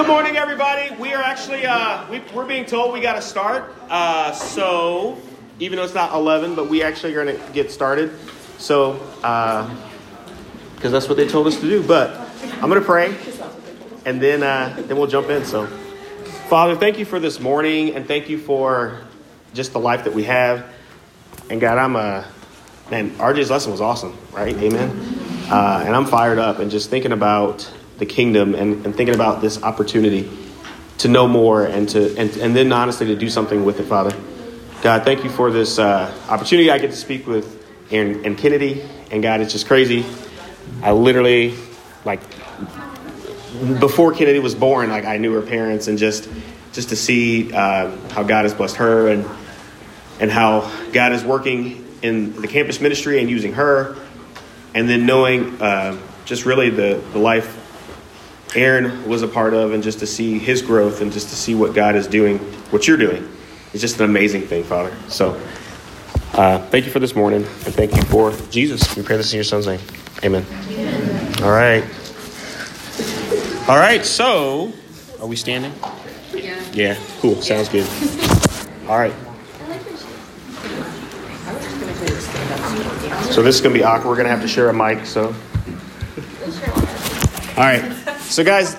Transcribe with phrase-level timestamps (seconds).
[0.00, 0.96] Good morning, everybody.
[0.96, 3.76] We are actually uh, we, are being told we got to start.
[3.90, 5.18] Uh, so
[5.58, 8.10] even though it's not 11, but we actually are going to get started.
[8.56, 11.86] So because uh, that's what they told us to do.
[11.86, 12.18] But
[12.62, 13.14] I'm going to pray,
[14.06, 15.44] and then uh, then we'll jump in.
[15.44, 15.66] So,
[16.48, 19.02] Father, thank you for this morning, and thank you for
[19.52, 20.64] just the life that we have.
[21.50, 22.26] And God, I'm a
[22.90, 23.10] man.
[23.18, 24.56] RJ's lesson was awesome, right?
[24.56, 24.88] Amen.
[25.50, 27.70] Uh, and I'm fired up, and just thinking about
[28.00, 30.28] the kingdom and, and thinking about this opportunity
[30.98, 34.16] to know more and to and, and then honestly to do something with it, Father.
[34.82, 38.82] God, thank you for this uh, opportunity I get to speak with Aaron and Kennedy.
[39.10, 40.06] And God, it's just crazy.
[40.82, 41.54] I literally,
[42.04, 42.20] like,
[43.78, 46.28] before Kennedy was born, like I knew her parents, and just
[46.72, 49.26] just to see uh, how God has blessed her and
[50.20, 53.96] and how God is working in the campus ministry and using her,
[54.74, 57.59] and then knowing uh, just really the the life
[58.54, 61.54] Aaron was a part of, and just to see his growth and just to see
[61.54, 62.38] what God is doing,
[62.70, 63.28] what you're doing,
[63.72, 64.94] is just an amazing thing, Father.
[65.08, 65.40] So,
[66.34, 68.96] uh, thank you for this morning, and thank you for Jesus.
[68.96, 69.80] We pray this in your Son's name.
[70.24, 70.44] Amen.
[70.68, 71.42] Amen.
[71.42, 71.84] All right.
[73.68, 74.04] All right.
[74.04, 74.72] So,
[75.20, 75.72] are we standing?
[76.34, 76.60] Yeah.
[76.72, 76.98] Yeah.
[77.20, 77.40] Cool.
[77.42, 77.86] Sounds good.
[78.88, 79.14] All right.
[83.30, 84.10] So this is gonna be awkward.
[84.10, 85.06] We're gonna have to share a mic.
[85.06, 85.34] So.
[87.56, 87.99] All right.
[88.30, 88.76] So, guys,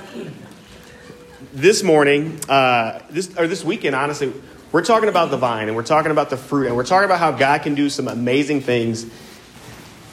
[1.52, 4.32] this morning, uh, this or this weekend, honestly,
[4.72, 7.20] we're talking about the vine and we're talking about the fruit and we're talking about
[7.20, 9.06] how God can do some amazing things.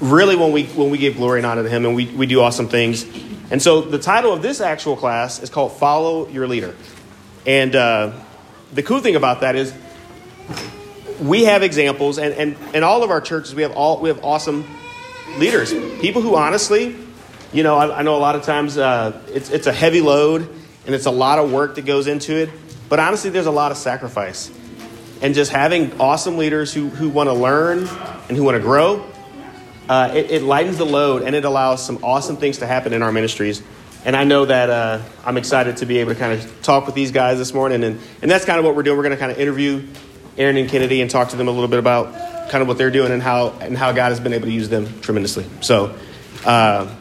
[0.00, 2.40] Really, when we when we give glory and honor to Him and we, we do
[2.40, 3.06] awesome things.
[3.52, 6.74] And so, the title of this actual class is called "Follow Your Leader."
[7.46, 8.14] And uh,
[8.72, 9.72] the cool thing about that is
[11.20, 14.24] we have examples, and, and, and all of our churches, we have all we have
[14.24, 14.66] awesome
[15.36, 16.96] leaders, people who honestly
[17.52, 20.42] you know, I, I know a lot of times uh, it's, it's a heavy load
[20.86, 22.50] and it's a lot of work that goes into it.
[22.88, 24.50] But honestly, there's a lot of sacrifice.
[25.20, 27.80] And just having awesome leaders who, who want to learn
[28.28, 29.04] and who want to grow,
[29.88, 33.02] uh, it, it, lightens the load and it allows some awesome things to happen in
[33.02, 33.62] our ministries.
[34.04, 36.94] And I know that uh, I'm excited to be able to kind of talk with
[36.94, 37.82] these guys this morning.
[37.82, 38.96] And, and that's kind of what we're doing.
[38.96, 39.86] We're going to kind of interview
[40.36, 42.90] Aaron and Kennedy and talk to them a little bit about kind of what they're
[42.90, 45.46] doing and how, and how God has been able to use them tremendously.
[45.60, 45.96] So,
[46.46, 46.94] uh,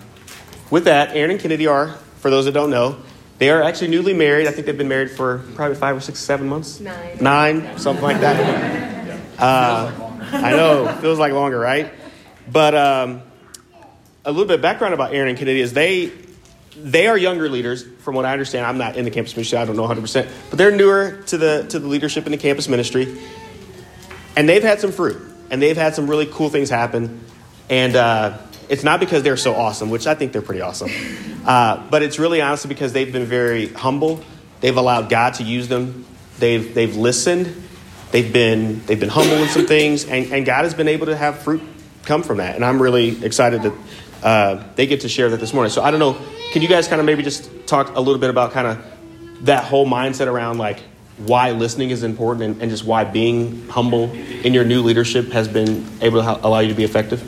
[0.70, 1.90] with that, Aaron and Kennedy are,
[2.20, 2.98] for those that don't know,
[3.38, 4.48] they are actually newly married.
[4.48, 6.80] I think they've been married for probably five or six, seven months.
[6.80, 7.18] Nine.
[7.22, 9.20] Nine, something like that.
[9.38, 9.92] Uh,
[10.32, 11.94] I know, feels like longer, right?
[12.52, 13.22] But um,
[14.26, 16.12] a little bit of background about Aaron and Kennedy is they
[16.76, 18.66] they are younger leaders, from what I understand.
[18.66, 21.68] I'm not in the campus ministry, I don't know 100%, but they're newer to the
[21.70, 23.20] to the leadership in the campus ministry,
[24.36, 27.22] and they've had some fruit, and they've had some really cool things happen,
[27.70, 27.96] and.
[27.96, 28.38] Uh,
[28.70, 30.90] it's not because they're so awesome, which I think they're pretty awesome,
[31.46, 34.24] uh, but it's really honestly because they've been very humble.
[34.60, 36.06] They've allowed God to use them.
[36.40, 37.64] They've they've listened.
[38.12, 41.16] They've been they've been humble in some things, and, and God has been able to
[41.16, 41.62] have fruit
[42.04, 42.56] come from that.
[42.56, 43.74] And I'm really excited that
[44.24, 45.72] uh, they get to share that this morning.
[45.72, 46.18] So I don't know.
[46.52, 49.66] Can you guys kind of maybe just talk a little bit about kind of that
[49.66, 50.80] whole mindset around like
[51.18, 55.48] why listening is important and, and just why being humble in your new leadership has
[55.48, 57.22] been able to allow you to be effective?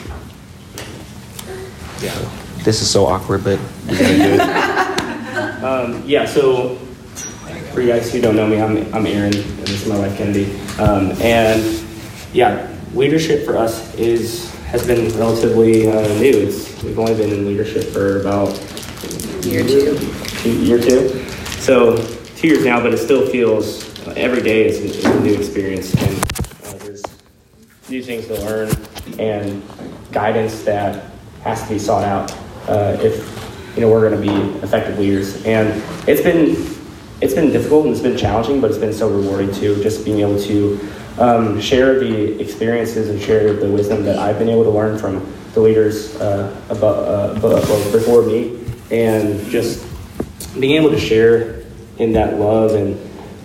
[2.02, 2.18] Yeah.
[2.64, 4.40] This is so awkward, but we're gonna do it.
[5.64, 6.26] um, yeah.
[6.26, 6.76] So
[7.74, 10.18] for you guys who don't know me, I'm I'm Aaron, and this is my wife
[10.18, 10.58] Kennedy.
[10.80, 11.84] Um, and
[12.34, 16.32] yeah, leadership for us is has been relatively uh, new.
[16.32, 18.50] It's we've only been in leadership for about
[19.46, 19.98] year two.
[20.46, 21.24] Year two.
[21.60, 21.98] So
[22.36, 26.24] two years now, but it still feels uh, every day is a new experience, and
[26.66, 27.04] uh, there's
[27.90, 28.70] new things to learn
[29.20, 29.62] and
[30.12, 31.09] guidance that
[31.44, 32.32] has to be sought out
[32.68, 35.46] uh, if you know we're going to be effective leaders.
[35.46, 36.56] And it's been
[37.22, 39.82] it's been difficult and it's been challenging, but it's been so rewarding too.
[39.84, 40.80] Just being able to
[41.18, 45.34] um, share the experiences and share the wisdom that I've been able to learn from
[45.54, 49.86] the leaders uh, above, uh, above, before me, and just
[50.60, 51.64] being able to share
[51.98, 52.96] in that love and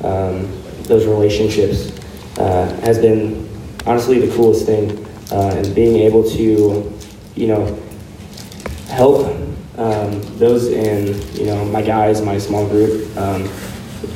[0.05, 1.91] um, those relationships
[2.39, 3.49] uh, has been
[3.87, 5.01] honestly the coolest thing.
[5.33, 6.93] Uh, and being able to,
[7.35, 7.84] you know,
[8.95, 9.27] help
[9.77, 13.49] um, those in you know my guys, my small group, um,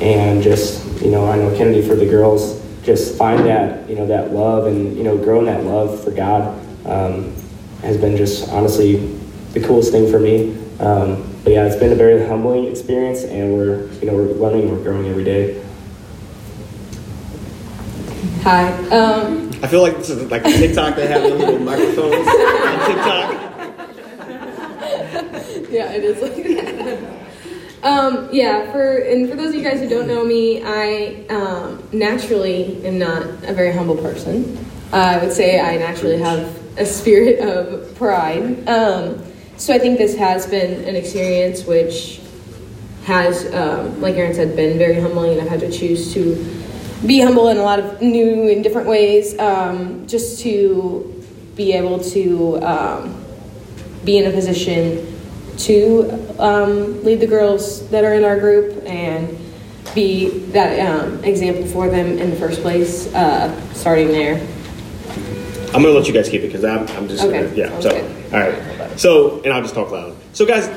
[0.01, 2.59] and just you know I know Kennedy for the girls.
[2.83, 6.57] Just find that you know that love and you know growing that love for God
[6.85, 7.35] um,
[7.81, 9.17] has been just honestly
[9.53, 10.57] the coolest thing for me.
[10.79, 14.71] Um, but yeah, it's been a very humbling experience, and we're you know we're learning,
[14.71, 15.61] we're growing every day.
[18.43, 18.71] Hi.
[18.87, 20.95] Um, I feel like this is like TikTok.
[20.95, 23.48] They have the little microphones on TikTok.
[25.71, 27.19] Yeah, it is like that.
[27.81, 31.81] Um, yeah, for and for those of you guys who don't know me, I um,
[31.93, 34.57] naturally am not a very humble person.
[34.91, 38.67] Uh, I would say I naturally have a spirit of pride.
[38.67, 39.23] Um,
[39.57, 42.21] so I think this has been an experience which
[43.05, 46.35] has, um, like Aaron said, been very humbling, and I've had to choose to
[47.05, 51.23] be humble in a lot of new and different ways, um, just to
[51.55, 53.23] be able to um,
[54.03, 55.18] be in a position
[55.59, 59.37] to um, lead the girls that are in our group and
[59.95, 64.35] be that um, example for them in the first place, uh, starting there.
[65.73, 67.69] I'm gonna let you guys keep it because I'm, I'm just Okay, yeah.
[67.69, 68.33] sounds So good.
[68.33, 68.99] all right.
[68.99, 70.15] So and I'll just talk loud.
[70.33, 70.67] So guys,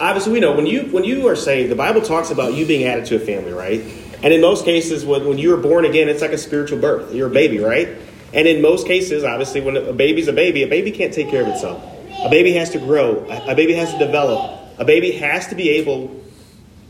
[0.00, 2.84] obviously we know when you when you are saved, the Bible talks about you being
[2.84, 3.80] added to a family, right?
[4.22, 7.14] And in most cases, when when you are born again, it's like a spiritual birth.
[7.14, 7.88] You're a baby, right?
[8.32, 11.42] And in most cases, obviously, when a baby's a baby, a baby can't take care
[11.42, 11.82] of itself.
[12.24, 13.26] A baby has to grow.
[13.28, 14.60] A baby has to develop.
[14.78, 16.22] A baby has to be able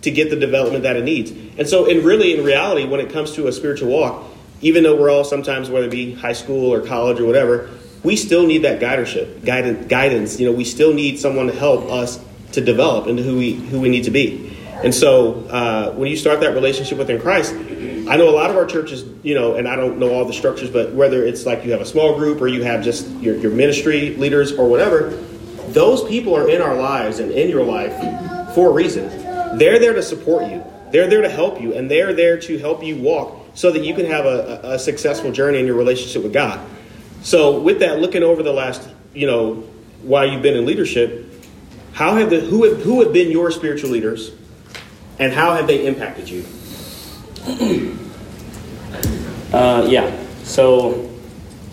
[0.03, 1.31] to get the development that it needs.
[1.59, 4.25] And so, in really, in reality, when it comes to a spiritual walk,
[4.61, 7.71] even though we're all sometimes, whether it be high school or college or whatever,
[8.03, 9.87] we still need that guidership, guidance.
[9.87, 10.41] Guidance.
[10.41, 12.23] You know, we still need someone to help us
[12.53, 14.57] to develop into who we who we need to be.
[14.83, 18.57] And so, uh, when you start that relationship within Christ, I know a lot of
[18.57, 21.65] our churches, you know, and I don't know all the structures, but whether it's like
[21.65, 25.11] you have a small group or you have just your, your ministry leaders or whatever,
[25.69, 27.95] those people are in our lives and in your life
[28.55, 29.09] for a reason.
[29.59, 30.65] They're there to support you.
[30.91, 33.95] They're there to help you, and they're there to help you walk so that you
[33.95, 36.61] can have a, a, successful journey in your relationship with God.
[37.23, 39.55] So, with that, looking over the last, you know,
[40.03, 41.33] while you've been in leadership,
[41.93, 44.33] how have the who have who have been your spiritual leaders,
[45.19, 46.45] and how have they impacted you?
[49.53, 50.17] Uh, yeah.
[50.45, 51.11] So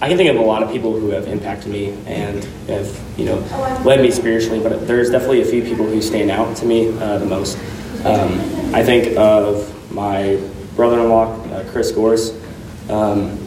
[0.01, 3.25] I can think of a lot of people who have impacted me and have, you
[3.25, 3.37] know,
[3.83, 7.17] led me spiritually, but there's definitely a few people who stand out to me uh,
[7.19, 7.57] the most.
[8.05, 8.39] Um,
[8.73, 10.41] I think of my
[10.75, 12.31] brother-in-law, uh, Chris Gores.
[12.89, 13.39] Um,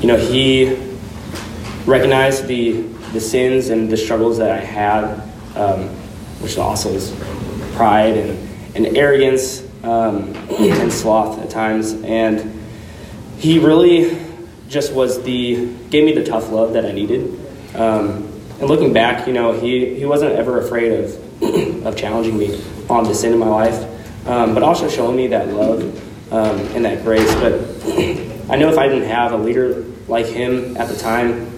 [0.00, 0.76] you know, he
[1.86, 2.82] recognized the
[3.12, 5.04] the sins and the struggles that I had,
[5.56, 5.88] um,
[6.40, 7.10] which also is
[7.74, 12.60] pride and, and arrogance um, and sloth at times, and
[13.38, 14.18] he really
[14.68, 17.34] just was the gave me the tough love that I needed.
[17.74, 18.26] Um,
[18.60, 21.42] and looking back, you know, he, he wasn't ever afraid of
[21.86, 25.48] of challenging me on the sin in my life, um, but also showing me that
[25.48, 25.82] love
[26.32, 27.32] um, and that grace.
[27.36, 27.54] But
[28.50, 31.50] I know if I didn't have a leader like him at the time,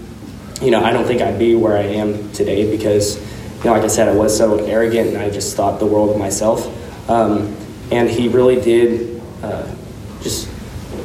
[0.60, 3.16] you know, I don't think I'd be where I am today because,
[3.58, 6.10] you know, like I said, I was so arrogant and I just thought the world
[6.10, 6.68] of myself.
[7.10, 7.56] Um,
[7.90, 9.74] and he really did uh,
[10.20, 10.48] just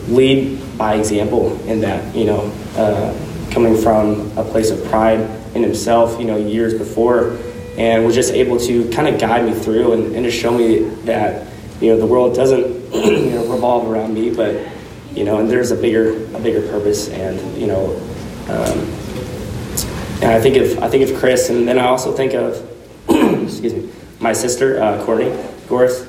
[0.07, 3.13] lead by example in that, you know, uh,
[3.51, 5.19] coming from a place of pride
[5.55, 7.37] in himself, you know, years before,
[7.77, 10.79] and was just able to kind of guide me through and, and just show me
[11.05, 11.47] that,
[11.81, 14.55] you know, the world doesn't, you know, revolve around me, but,
[15.17, 17.95] you know, and there's a bigger, a bigger purpose, and you know,
[18.49, 18.79] um,
[20.21, 22.55] and I think of I think of Chris, and then I also think of,
[23.09, 23.89] excuse me,
[24.19, 25.31] my sister uh, Courtney
[25.67, 26.05] Goris,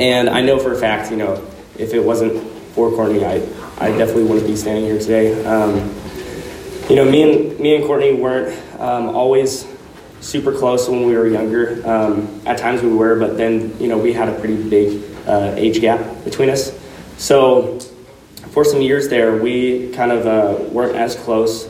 [0.00, 2.42] and I know for a fact, you know, if it wasn't
[2.74, 3.34] for Courtney, I,
[3.78, 5.44] I definitely wouldn't be standing here today.
[5.44, 5.94] Um,
[6.88, 9.66] you know, me and me and Courtney weren't um, always
[10.22, 11.86] super close when we were younger.
[11.86, 15.52] Um, at times we were, but then you know we had a pretty big uh,
[15.56, 16.76] age gap between us.
[17.18, 17.78] So
[18.52, 21.68] for some years there, we kind of uh, weren't as close,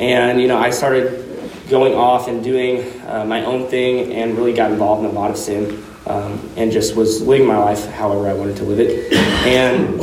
[0.00, 1.24] and you know I started
[1.70, 5.30] going off and doing uh, my own thing and really got involved in a lot
[5.30, 9.12] of sin um, and just was living my life however I wanted to live it.
[9.46, 10.02] And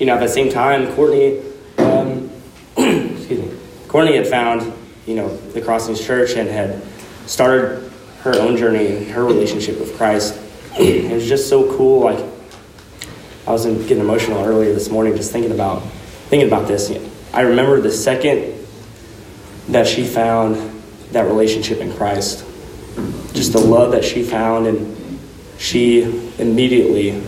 [0.00, 1.40] you know, at the same time, Courtney,
[1.78, 2.30] um,
[2.76, 4.72] excuse me, Courtney had found
[5.06, 6.82] you know the Crossings Church and had
[7.26, 7.90] started
[8.22, 10.38] her own journey in her relationship with Christ.
[10.78, 12.00] it was just so cool.
[12.00, 12.24] Like
[13.46, 15.82] I was getting emotional earlier this morning just thinking about
[16.28, 16.92] thinking about this.
[17.32, 18.54] I remember the second
[19.68, 20.56] that she found
[21.12, 22.44] that relationship in Christ,
[23.32, 24.97] just the love that she found, and
[25.58, 26.02] she
[26.38, 27.20] immediately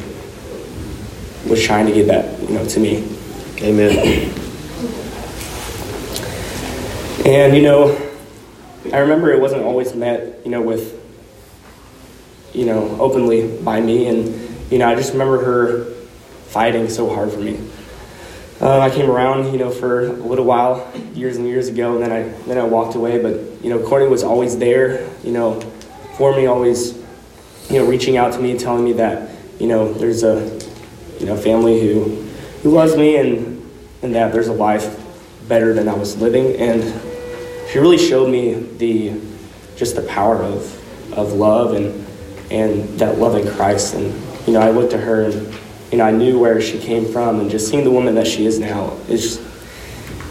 [1.48, 3.08] was trying to give that, you know, to me.
[3.62, 4.32] Amen.
[7.26, 8.10] And you know,
[8.92, 10.98] I remember it wasn't always met, you know, with,
[12.54, 15.84] you know, openly by me, and you know, I just remember her
[16.46, 17.56] fighting so hard for me.
[18.60, 22.02] Um, I came around, you know, for a little while, years and years ago, and
[22.02, 23.20] then I then I walked away.
[23.22, 25.60] But you know, Courtney was always there, you know,
[26.16, 26.99] for me, always,
[27.70, 30.60] you know, reaching out to me, telling me that, you know, there's a,
[31.18, 32.26] you know, family who
[32.62, 33.70] who loves me, and
[34.02, 34.98] and that there's a life
[35.48, 36.82] better than I was living, and
[37.70, 39.20] she really showed me the
[39.76, 40.76] just the power of
[41.12, 42.06] of love and
[42.50, 43.94] and that love in Christ.
[43.94, 44.12] And,
[44.46, 45.54] you know, I looked at her and,
[45.92, 48.46] you know, I knew where she came from and just seeing the woman that she
[48.46, 49.40] is now is just,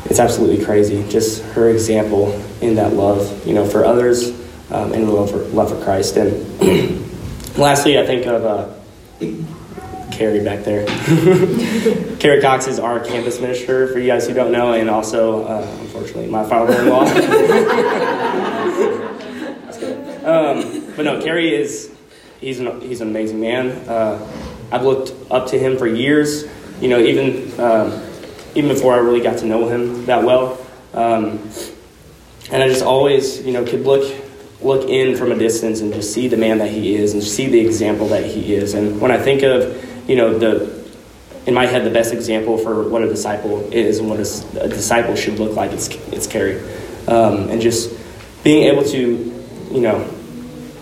[0.05, 1.07] it's absolutely crazy.
[1.09, 2.31] Just her example
[2.61, 4.29] in that love, you know, for others
[4.71, 6.17] um, and the love for, love for Christ.
[6.17, 6.31] And
[7.59, 8.69] lastly, I think of uh,
[10.11, 10.85] Carrie back there.
[12.19, 15.77] Carrie Cox is our campus minister, for you guys who don't know, and also, uh,
[15.81, 17.01] unfortunately, my father-in-law.
[20.25, 21.95] um, but no, Carrie is
[22.39, 23.69] he's an, he's an amazing man.
[23.87, 24.19] Uh,
[24.71, 26.45] I've looked up to him for years.
[26.81, 28.01] You know, even um,
[28.55, 30.57] even before I really got to know him that well.
[30.93, 31.49] Um,
[32.51, 34.28] and I just always, you know, could look
[34.61, 37.47] look in from a distance and just see the man that he is and see
[37.47, 38.73] the example that he is.
[38.73, 40.79] And when I think of, you know, the
[41.45, 45.15] in my head, the best example for what a disciple is and what a, disciple
[45.15, 46.59] should look like, it's it's Carrie,
[47.07, 47.97] um, and just
[48.43, 50.09] being able to, you know,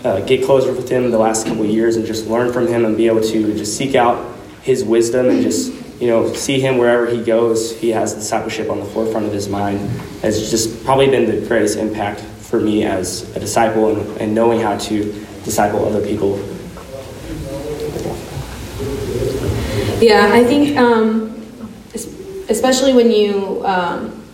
[0.04, 2.96] uh, get closer with him the last couple years and just learn from him and
[2.96, 7.06] be able to just seek out his wisdom and just you know see him wherever
[7.06, 7.78] he goes.
[7.78, 9.78] He has discipleship on the forefront of his mind.
[10.22, 14.58] Has just probably been the greatest impact for me as a disciple and, and knowing
[14.58, 15.04] how to
[15.44, 16.38] disciple other people.
[20.00, 21.42] Yeah, I think, um,
[22.48, 24.24] especially when you um,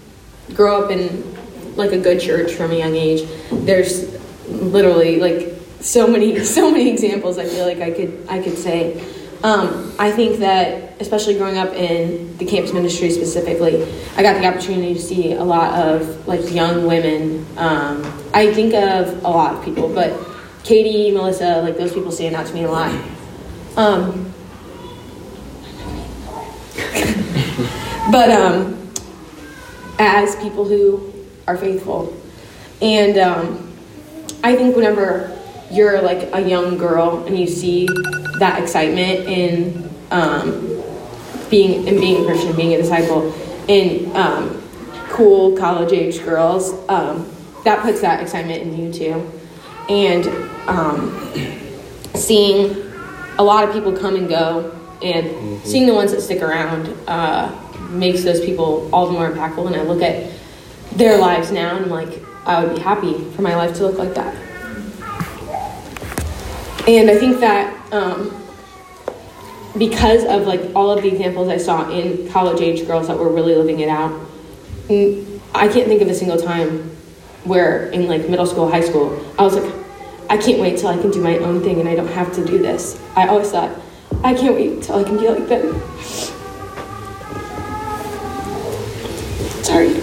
[0.55, 1.35] grow up in
[1.75, 4.15] like a good church from a young age, there's
[4.47, 7.37] literally like so many, so many examples.
[7.37, 9.03] I feel like I could, I could say.
[9.45, 13.85] Um, I think that, especially growing up in the campus ministry specifically,
[14.17, 17.47] I got the opportunity to see a lot of like young women.
[17.59, 20.19] Um, I think of a lot of people, but
[20.63, 22.91] Katie, Melissa, like those people stand out to me a lot.
[23.77, 24.33] Um,
[28.11, 28.91] but um,
[29.99, 31.13] as people who
[31.47, 32.19] are faithful,
[32.81, 33.71] and um,
[34.43, 35.34] I think whenever
[35.75, 37.87] you're like a young girl and you see
[38.39, 40.83] that excitement in um,
[41.51, 43.35] being and being a Christian, being a disciple,
[43.69, 44.63] in um,
[45.09, 47.31] cool college age girls, um,
[47.65, 49.31] that puts that excitement in you too.
[49.89, 50.27] And
[50.69, 51.33] um,
[52.15, 52.91] seeing
[53.39, 54.71] a lot of people come and go,
[55.03, 55.65] and mm-hmm.
[55.67, 57.55] seeing the ones that stick around uh,
[57.91, 59.67] makes those people all the more impactful.
[59.67, 60.33] And I look at
[60.93, 63.99] their lives now, and I'm like, I would be happy for my life to look
[63.99, 64.44] like that.
[66.87, 68.31] And I think that um,
[69.79, 73.33] because of like all of the examples I saw in college age girls that were
[73.33, 74.13] really living it out,
[74.91, 76.91] I can't think of a single time
[77.45, 79.75] where in like middle school, high school, I was like,
[80.29, 82.45] I can't wait till I can do my own thing and I don't have to
[82.45, 83.01] do this.
[83.17, 83.79] I always thought,
[84.23, 85.81] I can't wait till I can be like them.
[89.63, 89.89] Sorry.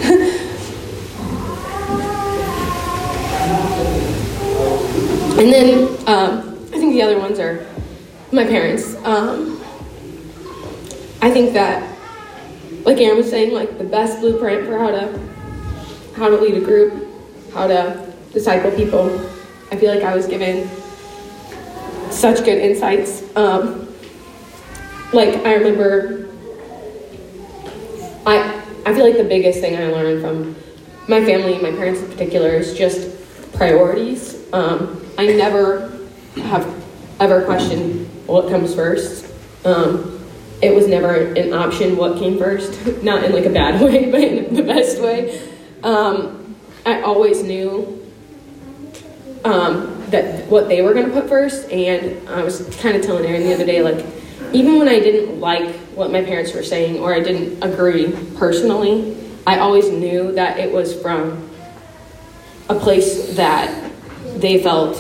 [5.37, 6.50] and then um,
[6.91, 7.65] think the other ones are
[8.31, 8.95] my parents.
[9.05, 9.61] Um,
[11.21, 11.97] I think that,
[12.85, 15.19] like Aaron was saying, like the best blueprint for how to
[16.17, 17.07] how to lead a group,
[17.53, 19.09] how to disciple people.
[19.71, 20.67] I feel like I was given
[22.11, 23.23] such good insights.
[23.37, 23.87] Um,
[25.13, 26.27] like I remember,
[28.25, 30.55] I I feel like the biggest thing I learned from
[31.07, 33.15] my family, my parents in particular, is just
[33.53, 34.51] priorities.
[34.51, 35.97] Um, I never
[36.35, 36.80] have
[37.21, 39.31] ever questioned what comes first.
[39.63, 40.19] Um,
[40.61, 44.21] it was never an option what came first, not in like a bad way, but
[44.21, 45.49] in the best way.
[45.83, 48.03] Um, I always knew
[49.45, 53.25] um, that what they were going to put first, and I was kind of telling
[53.25, 54.03] Aaron the other day, like,
[54.51, 59.17] even when I didn't like what my parents were saying or I didn't agree personally,
[59.45, 61.49] I always knew that it was from
[62.67, 63.91] a place that
[64.37, 64.97] they felt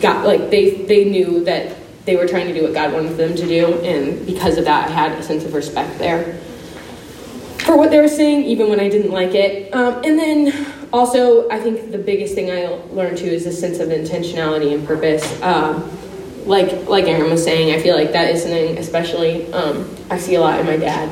[0.00, 3.34] got like they they knew that they were trying to do what God wanted them
[3.34, 6.40] to do, and because of that, I had a sense of respect there
[7.66, 9.74] for what they were saying, even when I didn't like it.
[9.74, 13.80] Um, and then also, I think the biggest thing I learned too is a sense
[13.80, 15.42] of intentionality and purpose.
[15.42, 15.90] Um,
[16.46, 20.36] like like Aaron was saying, I feel like that is something especially um, I see
[20.36, 21.08] a lot in my dad,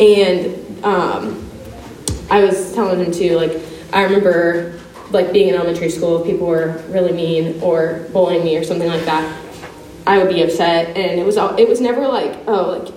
[0.00, 1.46] and um,
[2.30, 3.36] I was telling him too.
[3.36, 3.60] Like
[3.92, 4.79] I remember
[5.12, 8.88] like being in elementary school, if people were really mean or bullying me or something
[8.88, 9.40] like that,
[10.06, 10.96] I would be upset.
[10.96, 12.94] And it was all, it was never like, oh, like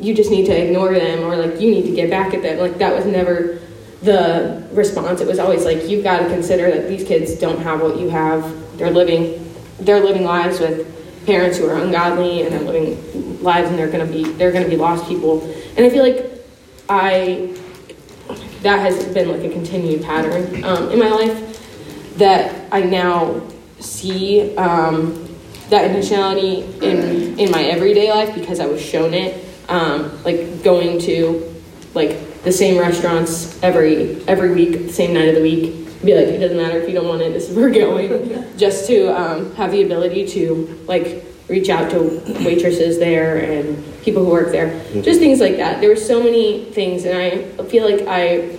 [0.00, 2.58] you just need to ignore them or like you need to get back at them.
[2.58, 3.60] Like that was never
[4.02, 5.20] the response.
[5.20, 8.08] It was always like you've got to consider that these kids don't have what you
[8.10, 8.78] have.
[8.78, 13.78] They're living, they're living lives with parents who are ungodly, and they're living lives, and
[13.78, 15.42] they're gonna be they're gonna be lost people.
[15.76, 16.30] And I feel like
[16.88, 17.54] I
[18.62, 23.40] that has been like a continued pattern um, in my life that I now
[23.78, 25.24] see um,
[25.70, 29.44] that intentionality in in my everyday life because I was shown it.
[29.68, 31.54] Um, like going to
[31.94, 35.84] like the same restaurants every every week, the same night of the week.
[36.04, 37.32] Be like, it doesn't matter if you don't want it.
[37.32, 38.44] This is where we're going.
[38.56, 44.24] Just to um, have the ability to like reach out to waitresses there and people
[44.24, 44.82] who work there.
[45.02, 45.80] Just things like that.
[45.80, 48.56] There were so many things, and I feel like I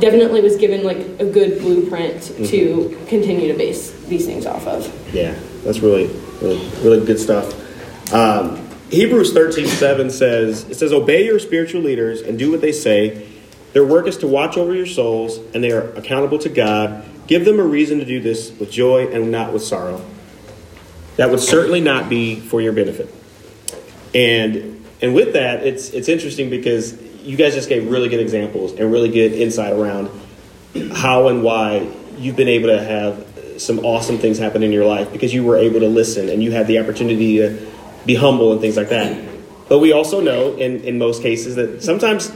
[0.00, 5.14] definitely was given like a good blueprint to continue to base these things off of.
[5.14, 6.08] Yeah, that's really,
[6.42, 7.52] really, really good stuff.
[8.12, 12.72] Um, Hebrews 13 7 says, It says, Obey your spiritual leaders and do what they
[12.72, 13.28] say.
[13.72, 17.04] Their work is to watch over your souls, and they are accountable to God.
[17.26, 20.04] Give them a reason to do this with joy and not with sorrow.
[21.16, 23.12] That would certainly not be for your benefit.
[24.14, 28.72] And and with that, it's it's interesting because you guys just gave really good examples
[28.72, 30.10] and really good insight around
[30.92, 33.26] how and why you've been able to have
[33.58, 36.50] some awesome things happen in your life because you were able to listen and you
[36.52, 37.70] had the opportunity to
[38.04, 39.28] be humble and things like that.
[39.68, 42.34] But we also know in, in most cases that sometimes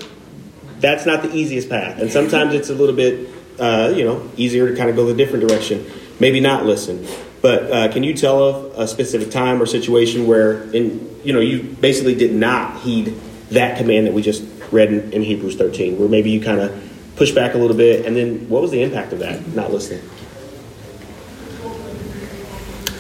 [0.81, 2.01] that's not the easiest path.
[2.01, 5.15] And sometimes it's a little bit, uh, you know, easier to kind of go the
[5.15, 5.85] different direction.
[6.21, 7.07] Maybe not listen.
[7.41, 11.41] But uh, can you tell of a specific time or situation where, in you know,
[11.41, 13.15] you basically did not heed
[13.51, 16.73] that command that we just read in, in Hebrews 13, where maybe you kind of
[17.17, 20.03] pushed back a little bit, and then what was the impact of that, not listening?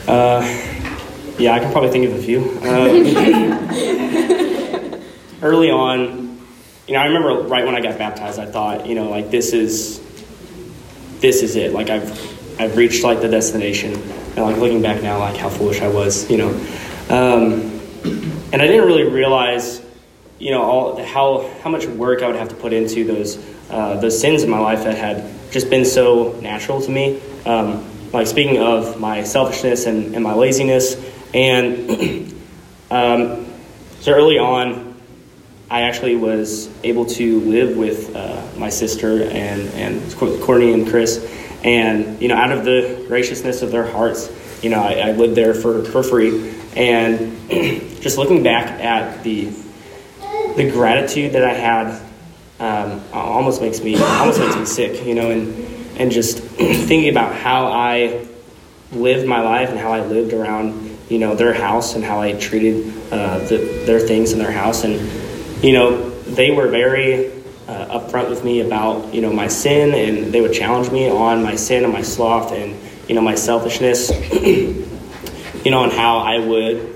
[0.06, 0.42] Uh,
[1.38, 2.40] yeah, I can probably think of a few.
[2.62, 2.88] Uh,
[5.42, 6.38] early on,
[6.86, 9.52] you know, I remember right when I got baptized, I thought, you know, like this
[9.52, 10.00] is
[11.20, 11.72] this is it.
[11.72, 13.94] Like I've I've reached like the destination.
[13.94, 16.50] And like looking back now, like how foolish I was, you know.
[17.08, 17.80] Um,
[18.52, 19.82] and I didn't really realize,
[20.38, 23.38] you know, all how how much work I would have to put into those
[23.70, 27.20] uh, those sins in my life that had just been so natural to me.
[27.46, 30.96] Um, like speaking of my selfishness and, and my laziness,
[31.34, 32.32] and
[32.90, 33.46] um,
[34.00, 34.88] so early on,
[35.70, 41.18] I actually was able to live with uh, my sister and, and Courtney and Chris.
[41.64, 44.30] And, you know, out of the graciousness of their hearts,
[44.62, 46.54] you know, I, I lived there for, for free.
[46.76, 47.36] And
[48.00, 49.50] just looking back at the,
[50.56, 52.02] the gratitude that I had
[52.60, 55.54] um, almost makes me almost makes me sick, you know, and,
[55.98, 58.26] and just thinking about how I
[58.92, 62.32] lived my life and how I lived around, you know, their house and how I
[62.32, 64.84] treated uh, the, their things in their house.
[64.84, 67.32] And, you know, they were very
[67.68, 71.42] uh, upfront with me about, you know, my sin and they would challenge me on
[71.42, 72.74] my sin and my sloth and,
[73.08, 74.10] you know, my selfishness,
[74.42, 76.94] you know, and how I would,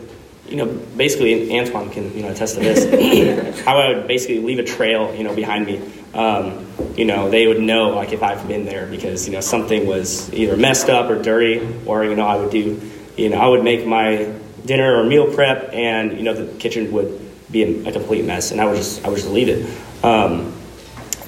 [0.49, 4.59] you know, basically, Antoine can, you know, attest to this, how I would basically leave
[4.59, 5.81] a trail, you know, behind me.
[6.15, 9.87] Um, you know, they would know, like, if I've been there because, you know, something
[9.87, 12.81] was either messed up or dirty or, you know, I would do,
[13.17, 14.33] you know, I would make my
[14.65, 17.19] dinner or meal prep and, you know, the kitchen would
[17.51, 19.67] be a, complete mess and I would just, I would just leave it.
[20.05, 20.52] Um,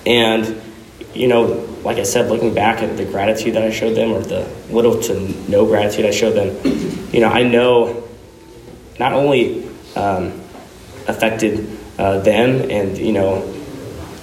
[0.07, 0.61] and,
[1.15, 4.21] you know, like I said, looking back at the gratitude that I showed them or
[4.21, 8.09] the little to no gratitude I showed them, you know, I know
[8.99, 10.41] not only um,
[11.07, 13.43] affected uh, them and, you know,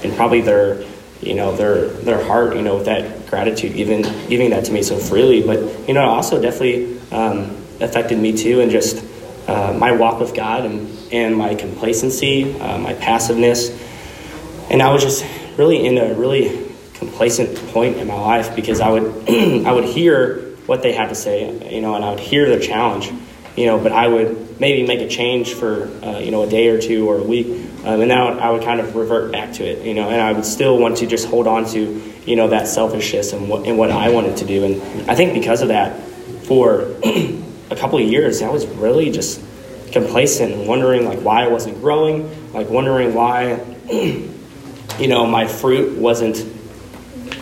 [0.03, 0.83] and probably their,
[1.21, 4.81] you know, their, their heart, you know, with that gratitude, giving, giving that to me
[4.81, 9.05] so freely, but, you know, it also definitely um, affected me too and just
[9.47, 13.69] uh, my walk with God and, and my complacency, uh, my passiveness.
[14.69, 15.23] And I was just
[15.57, 19.29] really in a really complacent point in my life because I would
[19.65, 22.59] I would hear what they had to say, you know, and I would hear their
[22.59, 23.11] challenge,
[23.55, 26.69] you know, but I would maybe make a change for uh, you know a day
[26.69, 27.47] or two or a week,
[27.83, 30.31] um, and would, I would kind of revert back to it, you know, and I
[30.31, 33.77] would still want to just hold on to you know that selfishness and what and
[33.77, 35.99] what I wanted to do, and I think because of that,
[36.45, 36.81] for
[37.71, 39.41] a couple of years, I was really just
[39.91, 43.59] complacent and wondering like why I wasn't growing, like wondering why
[45.01, 46.45] you know my fruit wasn't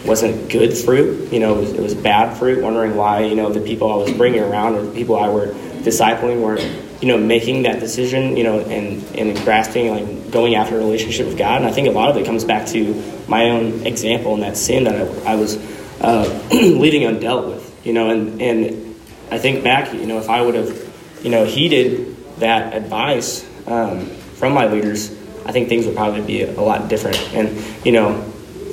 [0.05, 1.31] wasn't good fruit.
[1.31, 2.63] You know, it was, it was, bad fruit.
[2.63, 5.47] Wondering why you know the people I was bringing around or the people I were
[5.83, 6.57] discipling were
[7.01, 8.37] you know making that decision.
[8.37, 11.61] You know, and and grasping like going after a relationship with God.
[11.61, 14.57] And I think a lot of it comes back to my own example and that
[14.57, 15.57] sin that I, I was
[16.01, 17.85] uh, leaving undealt with.
[17.85, 18.95] You know, and and
[19.31, 19.93] I think back.
[19.93, 25.13] You know, if I would have you know heeded that advice um, from my leaders,
[25.49, 27.17] I think things would probably be a lot different.
[27.33, 28.21] And you know,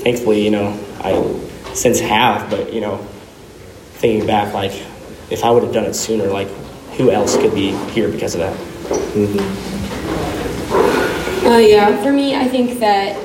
[0.03, 1.15] thankfully, you know, I
[1.73, 2.99] since have, but you know,
[3.95, 4.73] thinking back, like
[5.31, 6.49] if I would have done it sooner, like
[6.99, 8.55] who else could be here because of that?
[9.15, 9.39] Mm-hmm.
[11.47, 13.17] Uh, yeah, for me, I think that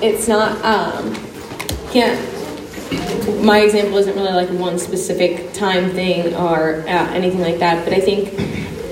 [0.00, 1.14] it's not um,
[1.90, 2.18] can't
[3.44, 7.92] my example isn't really like one specific time thing or uh, anything like that, but
[7.92, 8.32] I think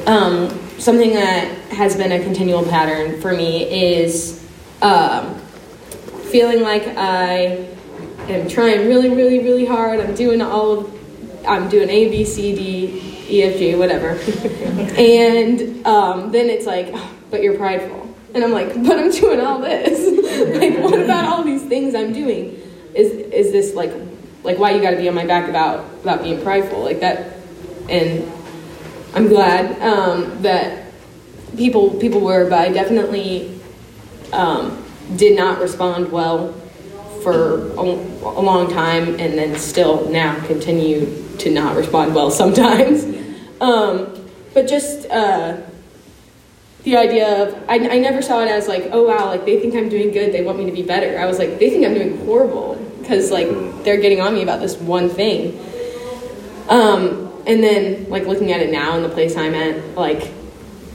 [0.06, 4.46] um, something that has been a continual pattern for me is
[4.82, 5.38] um,
[6.30, 7.66] feeling like I
[8.28, 10.00] am trying really, really, really hard.
[10.00, 14.10] I'm doing all of, I'm doing A, B, C, D, E, F, G, whatever.
[14.98, 16.94] and um, then it's like,
[17.30, 18.14] but you're prideful.
[18.34, 19.98] And I'm like, but I'm doing all this.
[20.58, 22.60] like, what about all these things I'm doing?
[22.94, 23.92] Is is this like,
[24.42, 27.34] like why you got to be on my back about about being prideful like that?
[27.88, 28.30] And
[29.16, 30.92] I'm glad um, that
[31.57, 33.59] people people were, but I definitely
[34.31, 34.85] um,
[35.16, 36.52] did not respond well
[37.22, 43.05] for a, a long time, and then still now continue to not respond well sometimes.
[43.59, 45.62] Um, but just uh,
[46.83, 49.74] the idea of, I, I never saw it as like, oh wow, like they think
[49.74, 51.18] I'm doing good, they want me to be better.
[51.18, 53.48] I was like, they think I'm doing horrible because like
[53.83, 55.59] they're getting on me about this one thing.
[56.68, 60.32] Um, and then like looking at it now in the place I'm at, like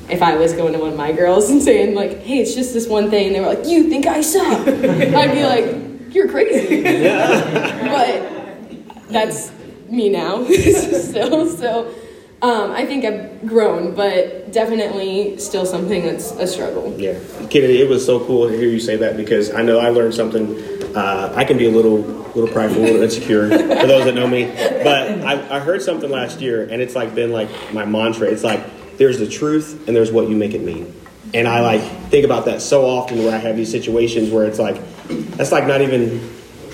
[0.10, 2.74] if I was going to one of my girls and saying like, "Hey, it's just
[2.74, 6.28] this one thing," and they were like, "You think I suck?" I'd be like, "You're
[6.30, 7.88] crazy." Yeah.
[7.88, 9.52] but that's
[9.90, 11.50] me now still.
[11.50, 11.94] So
[12.42, 16.92] um, I think I've grown, but definitely still something that's a struggle.
[17.00, 19.90] Yeah, Kennedy, it was so cool to hear you say that because I know I
[19.90, 20.58] learned something.
[20.96, 24.28] Uh, I can be a little, little prideful, a little insecure for those that know
[24.28, 24.46] me.
[24.46, 28.28] But I, I heard something last year, and it's like been like my mantra.
[28.28, 30.96] It's like there's the truth, and there's what you make it mean.
[31.36, 34.60] And I like think about that so often where I have these situations where it's
[34.60, 34.82] like
[35.38, 36.28] that's like not even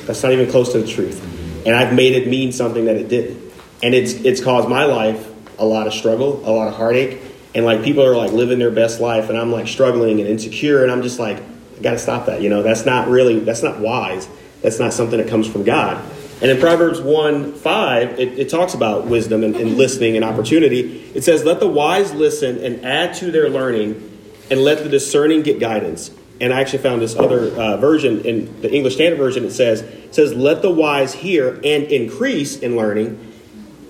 [0.06, 1.22] that's not even close to the truth,
[1.66, 3.52] and I've made it mean something that it didn't,
[3.84, 7.20] and it's it's caused my life a lot of struggle, a lot of heartache,
[7.56, 10.84] and like people are like living their best life, and I'm like struggling and insecure,
[10.84, 12.42] and I'm just like, I got to stop that.
[12.42, 14.28] You know, that's not really that's not wise.
[14.62, 16.04] That's not something that comes from God.
[16.40, 21.12] And in Proverbs 1 5, it, it talks about wisdom and, and listening and opportunity.
[21.16, 24.20] It says, Let the wise listen and add to their learning,
[24.52, 26.12] and let the discerning get guidance.
[26.40, 29.46] And I actually found this other uh, version in the English Standard Version.
[29.46, 33.27] It says, it says, Let the wise hear and increase in learning,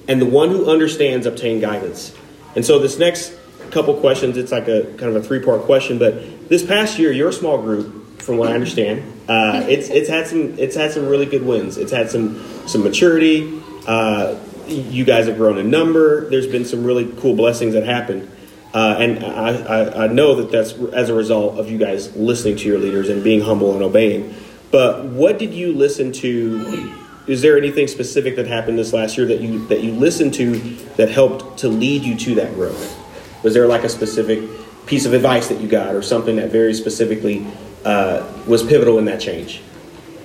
[0.08, 2.16] and the one who understands obtain guidance.
[2.56, 3.34] And so this next
[3.72, 7.12] couple questions, it's like a kind of a three part question, but this past year,
[7.12, 11.08] your small group, from what I understand, uh, it's it's had some it's had some
[11.08, 11.78] really good wins.
[11.78, 13.62] It's had some some maturity.
[13.86, 16.30] Uh, you guys have grown in number.
[16.30, 18.30] There's been some really cool blessings that happened.
[18.74, 22.58] Uh, and I, I, I know that that's as a result of you guys listening
[22.58, 24.36] to your leaders and being humble and obeying.
[24.72, 26.94] But what did you listen to
[27.28, 30.58] is there anything specific that happened this last year that you that you listened to
[30.96, 32.98] that helped to lead you to that growth?
[33.44, 34.50] Was there like a specific
[34.86, 37.46] piece of advice that you got, or something that very specifically
[37.84, 39.62] uh, was pivotal in that change?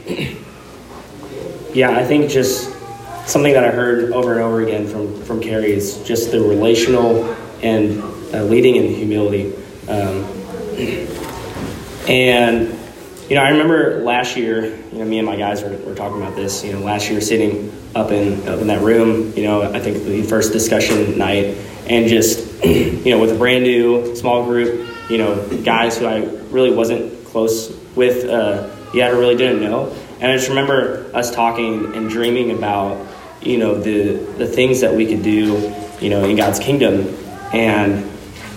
[1.75, 2.71] Yeah, I think just
[3.27, 7.25] something that I heard over and over again from from Carrie is just the relational
[7.63, 8.03] and
[8.35, 9.55] uh, leading in humility.
[9.89, 10.23] Um,
[12.09, 12.79] and
[13.33, 16.21] you know, I remember last year, you know, me and my guys were, were talking
[16.21, 16.63] about this.
[16.63, 20.05] You know, last year sitting up in up in that room, you know, I think
[20.05, 25.17] the first discussion night, and just you know, with a brand new small group, you
[25.17, 30.31] know, guys who I really wasn't close with, uh, yet I really didn't know, and
[30.31, 33.03] I just remember us talking and dreaming about,
[33.41, 37.17] you know, the the things that we could do, you know, in God's kingdom,
[37.55, 38.07] and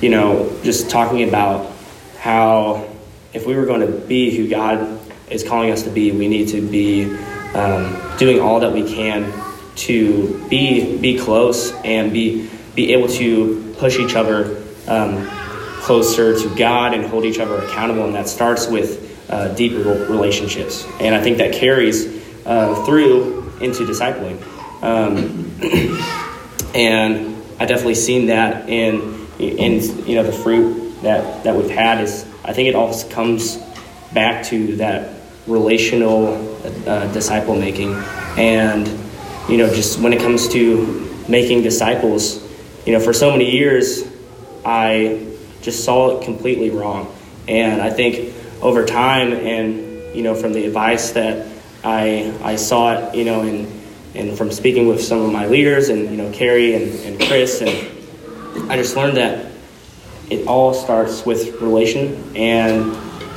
[0.01, 1.71] you know, just talking about
[2.19, 2.89] how
[3.35, 6.47] if we were going to be who God is calling us to be, we need
[6.49, 7.13] to be
[7.53, 9.31] um, doing all that we can
[9.75, 15.27] to be be close and be be able to push each other um,
[15.81, 18.05] closer to God and hold each other accountable.
[18.05, 20.85] And that starts with uh, deeper relationships.
[21.01, 22.05] And I think that carries
[22.45, 24.41] uh, through into discipling.
[24.81, 25.51] Um,
[26.75, 32.01] and I definitely seen that in in you know the fruit that that we've had
[32.01, 33.57] is I think it all comes
[34.13, 36.35] back to that relational
[36.87, 37.93] uh, disciple making.
[38.37, 38.87] And,
[39.49, 42.43] you know, just when it comes to making disciples,
[42.85, 44.03] you know, for so many years,
[44.63, 45.27] I
[45.61, 47.13] just saw it completely wrong.
[47.47, 51.47] And I think over time and, you know, from the advice that
[51.83, 53.67] I, I saw it, you know, and,
[54.13, 57.61] and from speaking with some of my leaders and, you know, Carrie and, and Chris,
[57.61, 59.51] and I just learned that
[60.29, 62.85] it all starts with relation and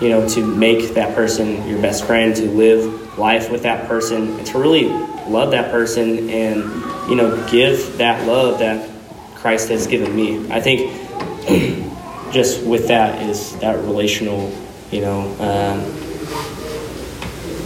[0.01, 4.39] you know to make that person your best friend to live life with that person
[4.39, 4.89] and to really
[5.29, 6.59] love that person and
[7.11, 8.89] you know give that love that
[9.39, 10.51] christ has given me.
[10.51, 10.91] I think
[12.33, 14.53] just with that is that relational
[14.91, 15.81] you know um,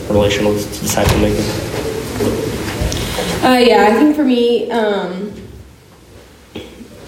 [0.08, 1.44] relational disciple making.
[3.42, 5.32] Uh, yeah, I think for me, um,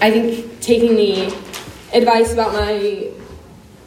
[0.00, 1.43] I think taking the
[1.94, 3.10] advice about my,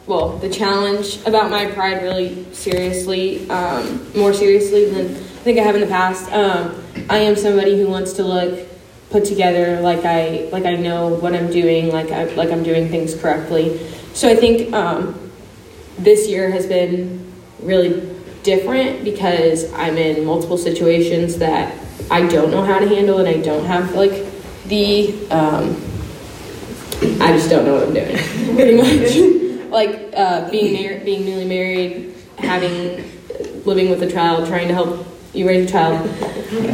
[0.06, 5.62] well, the challenge about my pride really seriously, um, more seriously than I think I
[5.62, 6.32] have in the past.
[6.32, 8.66] Um, I am somebody who wants to look
[9.10, 12.88] put together, like I like I know what I'm doing, like I like I'm doing
[12.88, 13.78] things correctly.
[14.12, 15.30] So I think um,
[15.98, 21.78] this year has been really different because I'm in multiple situations that
[22.10, 24.26] I don't know how to handle, and I don't have like
[24.66, 25.80] the um,
[27.20, 28.16] I just don't know what I'm doing,
[28.56, 29.70] pretty much.
[29.70, 33.04] like uh, being mar- being newly married, having
[33.64, 36.00] living with a child, trying to help you raise a child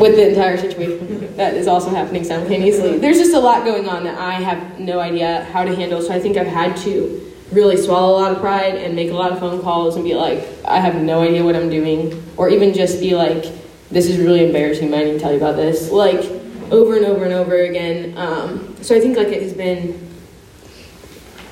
[0.00, 2.98] with the entire situation that is also happening simultaneously.
[2.98, 6.00] There's just a lot going on that I have no idea how to handle.
[6.00, 9.14] So I think I've had to really swallow a lot of pride and make a
[9.14, 12.48] lot of phone calls and be like, I have no idea what I'm doing, or
[12.48, 13.44] even just be like,
[13.90, 16.24] this is really embarrassing, I need to tell you about this, like
[16.70, 18.16] over and over and over again.
[18.16, 20.13] Um, so I think like it has been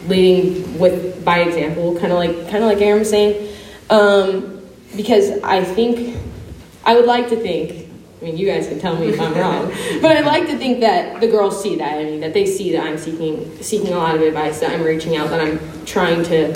[0.07, 3.55] leading with by example, kind of like kind of like Aaron was saying,
[3.91, 4.61] um,
[4.97, 6.17] because I think
[6.85, 7.89] I would like to think.
[8.21, 9.67] I mean, you guys can tell me if I'm wrong,
[10.01, 11.99] but I'd like to think that the girls see that.
[11.99, 14.83] I mean, that they see that I'm seeking seeking a lot of advice, that I'm
[14.83, 16.55] reaching out, that I'm trying to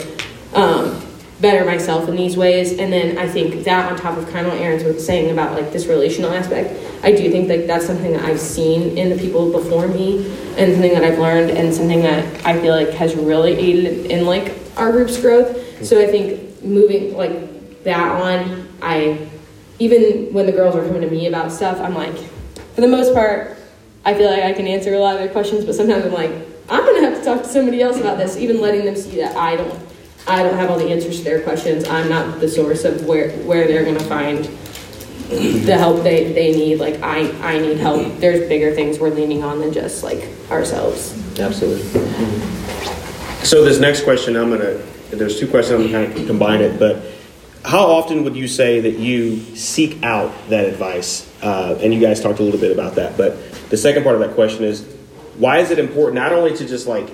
[0.55, 1.01] um,
[1.41, 2.79] better myself in these ways.
[2.79, 5.53] And then I think that on top of kind of what Aaron's was saying about
[5.53, 9.17] like this relational aspect, I do think like that's something that I've seen in the
[9.17, 13.15] people before me, and something that I've learned, and something that I feel like has
[13.15, 15.85] really aided in like our group's growth.
[15.85, 19.29] So I think moving like that on, I
[19.79, 22.17] even when the girls are coming to me about stuff, I'm like,
[22.75, 23.59] for the most part,
[24.05, 26.31] I feel like I can answer a lot of their questions, but sometimes I'm like,
[26.71, 29.37] I'm gonna have to talk to somebody else about this, even letting them see that
[29.37, 29.86] I don't
[30.29, 31.87] I don't have all the answers to their questions.
[31.89, 34.45] I'm not the source of where where they're gonna find
[35.29, 36.79] the help they, they need.
[36.79, 38.19] Like I, I need help.
[38.19, 41.13] There's bigger things we're leaning on than just like ourselves.
[41.39, 41.83] Absolutely.
[43.45, 44.81] So this next question, I'm gonna.
[45.11, 45.81] There's two questions.
[45.81, 47.05] I'm gonna kind of combine it, but
[47.65, 51.33] how often would you say that you seek out that advice?
[51.43, 54.21] Uh, and you guys talked a little bit about that, but the second part of
[54.21, 54.85] that question is,
[55.37, 57.09] why is it important not only to just like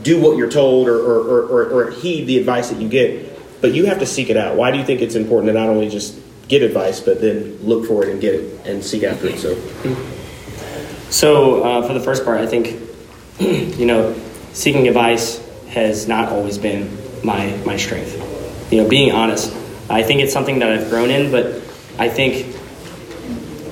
[0.00, 3.72] do what you're told or, or, or, or heed the advice that you get, but
[3.72, 4.56] you have to seek it out.
[4.56, 7.86] Why do you think it's important to not only just get advice, but then look
[7.86, 9.38] for it and get it and seek after it?
[9.38, 9.54] So,
[11.10, 12.80] So uh, for the first part, I think
[13.38, 14.20] you know
[14.52, 16.90] seeking advice has not always been
[17.22, 18.72] my my strength.
[18.72, 19.54] You know, being honest,
[19.88, 21.46] I think it's something that I've grown in, but
[21.98, 22.56] I think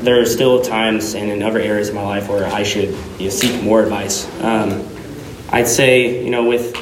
[0.02, 3.24] there are still times and in other areas of my life where I should you
[3.24, 4.26] know, seek more advice.
[4.40, 4.88] Um,
[5.52, 6.74] I'd say you know with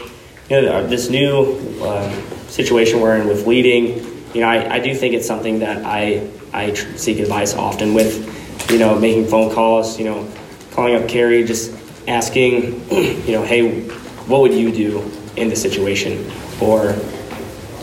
[0.49, 2.11] you know this new um,
[2.49, 3.99] situation we're in with leading,
[4.33, 8.39] you know I, I do think it's something that I I seek advice often with.
[8.71, 9.99] You know, making phone calls.
[9.99, 10.33] You know,
[10.73, 11.75] calling up Carrie, just
[12.07, 13.89] asking, you know, hey,
[14.27, 16.31] what would you do in this situation,
[16.61, 16.95] or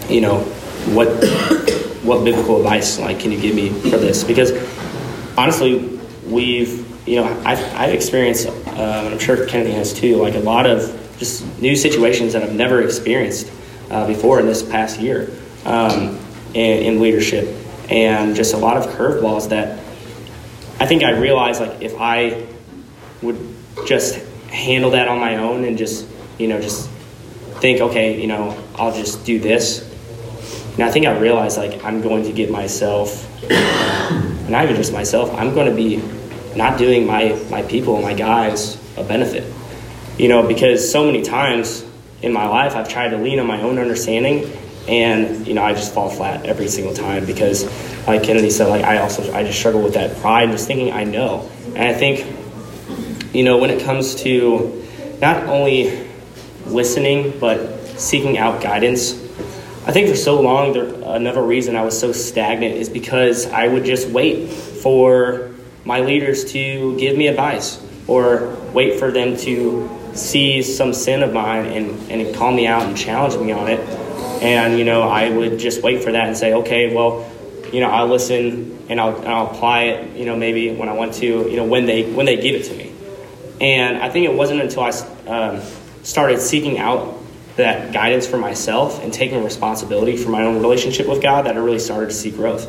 [0.10, 0.40] you know,
[0.94, 1.08] what
[2.04, 4.24] what biblical advice like can you give me for this?
[4.24, 4.52] Because
[5.38, 8.48] honestly, we've you know I've, I've experienced,
[8.78, 12.44] uh, and I'm sure Kennedy has too, like a lot of just new situations that
[12.44, 13.52] I've never experienced
[13.90, 15.32] uh, before in this past year
[15.66, 16.20] um,
[16.54, 17.48] in, in leadership,
[17.90, 19.80] and just a lot of curveballs that
[20.80, 22.46] I think I realized like if I
[23.24, 23.40] would
[23.88, 24.16] just
[24.52, 26.88] handle that on my own and just you know just
[27.60, 29.92] think okay you know I'll just do this.
[30.74, 33.26] And I think I realized like I'm going to get myself,
[34.48, 36.00] not even just myself, I'm going to be
[36.58, 39.52] not doing my, my people, my guys, a benefit.
[40.18, 41.86] You know, because so many times
[42.22, 44.52] in my life I've tried to lean on my own understanding
[44.88, 47.66] and you know I just fall flat every single time because
[48.08, 51.04] like Kennedy said like I also I just struggle with that pride just thinking I
[51.04, 52.26] know and I think
[53.36, 54.84] you know when it comes to
[55.22, 56.08] not only
[56.66, 59.14] listening but seeking out guidance
[59.88, 63.70] I think for so long, there, another reason I was so stagnant is because I
[63.70, 65.47] would just wait for
[65.88, 71.32] my leaders to give me advice or wait for them to see some sin of
[71.32, 73.80] mine and, and call me out and challenge me on it.
[74.44, 77.30] And, you know, I would just wait for that and say, okay, well,
[77.72, 80.94] you know, I'll listen and I'll, and I'll apply it, you know, maybe when I
[80.94, 82.94] want to, you know, when they, when they give it to me.
[83.62, 84.90] And I think it wasn't until I
[85.28, 85.62] um,
[86.04, 87.18] started seeking out
[87.56, 91.60] that guidance for myself and taking responsibility for my own relationship with God that I
[91.60, 92.68] really started to see growth.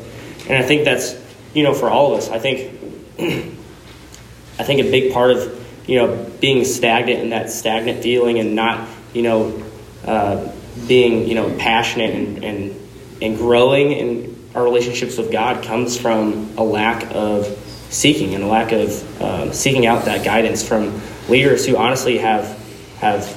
[0.48, 1.14] And I think that's,
[1.52, 2.77] you know, for all of us, I think
[3.18, 8.54] I think a big part of, you know, being stagnant and that stagnant feeling and
[8.54, 9.62] not, you know,
[10.04, 10.52] uh,
[10.86, 12.88] being, you know, passionate and, and,
[13.20, 17.46] and growing in our relationships with God comes from a lack of
[17.90, 22.56] seeking and a lack of um, seeking out that guidance from leaders who honestly have
[22.98, 23.36] have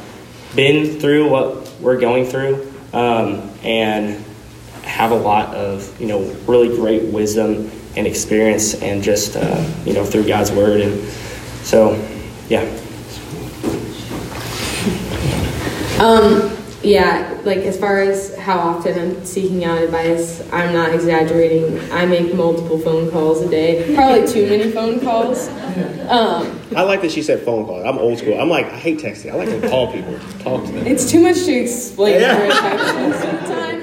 [0.56, 4.24] been through what we're going through um, and
[4.84, 9.94] have a lot of you know really great wisdom and experience and just uh, you
[9.94, 11.02] know through God's word and
[11.64, 11.94] so
[12.50, 12.66] yeah
[16.00, 21.80] Um, yeah, like as far as how often I'm seeking out advice, I'm not exaggerating.
[21.92, 25.48] I make multiple phone calls a day, probably too many phone calls.
[26.10, 27.88] Um, I like that she said phone call.
[27.88, 28.40] I'm old school.
[28.40, 29.32] I'm like, I hate texting.
[29.32, 30.88] I like to call people, talk to them.
[30.88, 32.36] it's too much to explain Yeah.
[32.40, 33.82] through a text most of the time.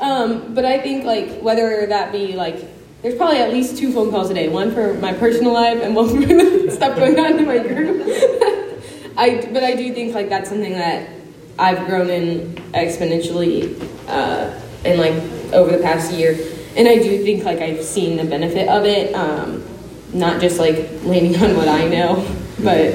[0.00, 2.71] Um, but I think like whether that be like
[3.02, 5.94] there's probably at least two phone calls a day, one for my personal life and
[5.94, 6.08] one
[6.66, 8.02] for stuff going on in my group.
[9.16, 11.10] I but I do think like that's something that
[11.58, 15.14] I've grown in exponentially uh, in like
[15.52, 16.38] over the past year,
[16.76, 19.14] and I do think like I've seen the benefit of it.
[19.14, 19.64] Um,
[20.14, 22.26] not just like leaning on what I know,
[22.62, 22.94] but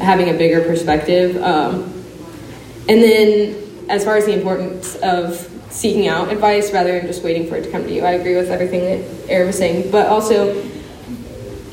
[0.00, 1.36] having a bigger perspective.
[1.42, 1.92] Um,
[2.88, 7.48] and then, as far as the importance of seeking out advice rather than just waiting
[7.48, 9.90] for it to come to you, I agree with everything that Aaron was saying.
[9.90, 10.50] But also,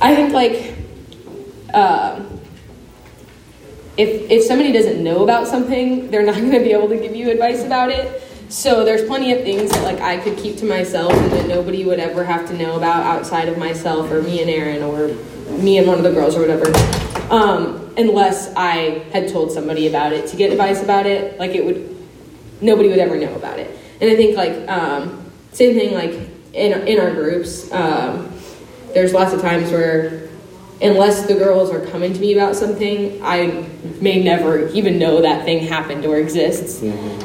[0.01, 0.73] I think like
[1.73, 2.39] um,
[3.97, 7.15] if if somebody doesn't know about something, they're not going to be able to give
[7.15, 8.23] you advice about it.
[8.49, 11.85] So there's plenty of things that like I could keep to myself and that nobody
[11.85, 15.09] would ever have to know about outside of myself or me and Aaron or
[15.57, 16.65] me and one of the girls or whatever.
[17.31, 21.63] Um, unless I had told somebody about it to get advice about it, like it
[21.63, 21.95] would
[22.61, 23.77] nobody would ever know about it.
[24.01, 26.13] And I think like um, same thing like
[26.53, 28.33] in in our groups, um,
[28.93, 30.29] there's lots of times where
[30.81, 33.67] unless the girls are coming to me about something, I
[34.01, 36.79] may never even know that thing happened or exists.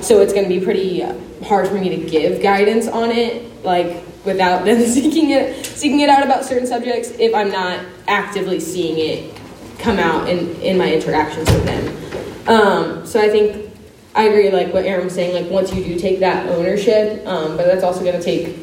[0.07, 1.01] So it's going to be pretty
[1.43, 6.11] hard for me to give guidance on it, like without them seeking it seeking it
[6.11, 9.35] out about certain subjects if I'm not actively seeing it
[9.79, 12.49] come out in in my interactions with them.
[12.49, 13.71] Um, so I think
[14.17, 15.35] I agree, like what Aaron was saying.
[15.35, 18.57] Like once you do take that ownership, um, but that's also going to take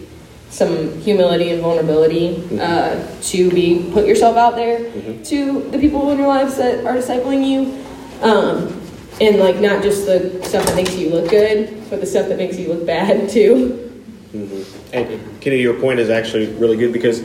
[0.49, 4.79] some humility and vulnerability uh, to be put yourself out there
[5.23, 7.83] to the people in your lives that are discipling you,
[8.21, 8.81] um,
[9.21, 12.37] and like not just the stuff that makes you look good, but the stuff that
[12.37, 13.79] makes you look bad too.
[14.91, 17.21] And Kenny, your point is actually really good because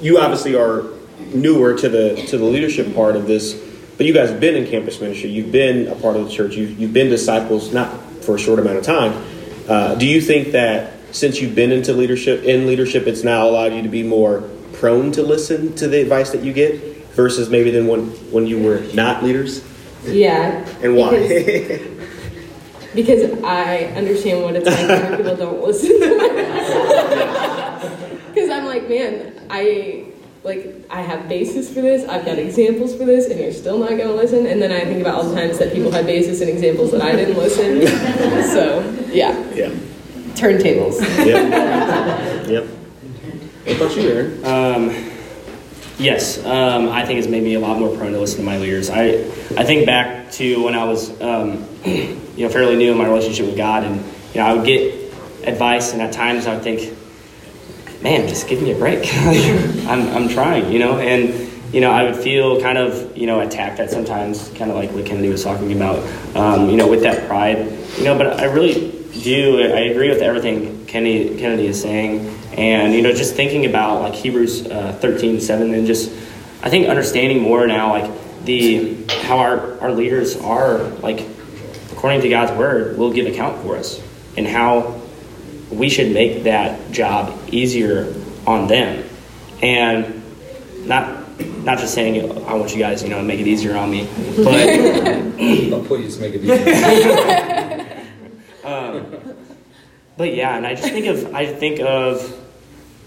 [0.00, 0.84] you obviously are
[1.32, 3.54] newer to the to the leadership part of this,
[3.96, 5.30] but you guys have been in campus ministry.
[5.30, 6.54] You've been a part of the church.
[6.54, 9.22] You've, you've been disciples, not for a short amount of time.
[9.68, 13.74] Uh, do you think that since you've been into leadership in leadership, it's now allowed
[13.74, 16.80] you to be more prone to listen to the advice that you get
[17.12, 19.64] versus maybe than when when you were not leaders?
[20.04, 20.66] Yeah.
[20.82, 21.10] And why?
[21.10, 21.80] Because,
[22.94, 25.98] because I understand what it's like when people don't listen.
[28.32, 30.06] Because I'm like, man, I
[30.44, 32.08] like I have basis for this.
[32.08, 34.46] I've got examples for this, and you're still not going to listen.
[34.46, 37.00] And then I think about all the times that people had basis and examples that
[37.00, 37.86] I didn't listen.
[38.50, 38.80] so
[39.12, 39.68] yeah, yeah.
[40.34, 41.00] turntables.
[41.24, 42.48] Yep.
[42.48, 42.64] yep.
[43.64, 44.44] What about you, Aaron?
[44.44, 45.10] Um,
[45.98, 48.58] yes, um, I think it's made me a lot more prone to listen to my
[48.58, 48.90] leaders.
[48.90, 49.22] I,
[49.56, 53.46] I think back to when I was, um, you know, fairly new in my relationship
[53.46, 54.92] with God, and you know, I would get
[55.44, 56.98] advice, and at times I would think,
[58.02, 59.08] man, just give me a break.
[59.86, 63.40] I'm, I'm trying, you know, and you know, I would feel kind of, you know,
[63.40, 65.98] attacked at sometimes, kind of like what Kennedy was talking about,
[66.36, 67.58] um, you know, with that pride,
[67.96, 68.90] you know, but I really
[69.22, 74.02] do, I agree with everything Kennedy, Kennedy is saying, and, you know, just thinking about
[74.02, 76.10] like Hebrews uh, 13, 7, and just,
[76.62, 78.10] I think understanding more now, like
[78.44, 81.26] the, how our, our leaders are, like,
[81.90, 83.98] according to God's word, will give account for us,
[84.36, 85.00] and how
[85.72, 88.14] we should make that job easier
[88.46, 89.08] on them.
[89.62, 90.22] And
[90.86, 91.18] not
[91.64, 94.68] not just saying I want you guys, you know, make it easier on me, but
[95.72, 97.88] Oh, please make it easy.
[98.64, 99.06] Um,
[100.16, 102.38] but yeah, and I just think of I think of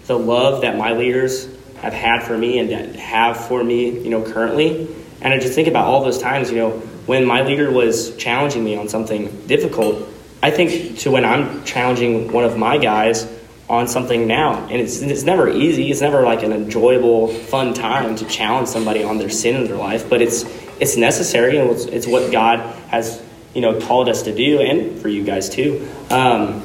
[0.06, 1.48] the love that my leaders
[1.78, 4.88] have had for me and have for me, you know, currently.
[5.20, 6.70] And I just think about all those times, you know,
[7.06, 10.06] when my leader was challenging me on something difficult.
[10.46, 13.28] I think to when I'm challenging one of my guys
[13.68, 15.90] on something now, and it's it's never easy.
[15.90, 19.74] It's never like an enjoyable, fun time to challenge somebody on their sin in their
[19.76, 20.44] life, but it's
[20.78, 23.20] it's necessary and it's, it's what God has
[23.54, 25.88] you know called us to do, and for you guys too.
[26.10, 26.62] Um,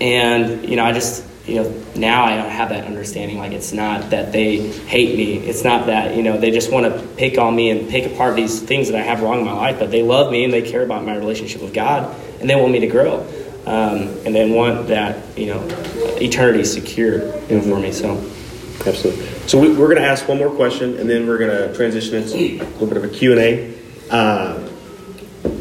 [0.00, 3.38] and you know, I just you know now I don't have that understanding.
[3.38, 5.38] Like it's not that they hate me.
[5.38, 8.36] It's not that you know they just want to pick on me and pick apart
[8.36, 9.80] these things that I have wrong in my life.
[9.80, 12.14] But they love me and they care about my relationship with God,
[12.44, 13.26] and they want me to grow.
[13.64, 15.66] um, and then want that you know
[16.20, 17.90] eternity secure you know, for me.
[17.90, 18.22] So.
[18.86, 19.24] Absolutely.
[19.48, 22.16] So we, we're going to ask one more question, and then we're going to transition
[22.16, 23.72] into a little bit of a Q&A.
[24.10, 24.68] Uh,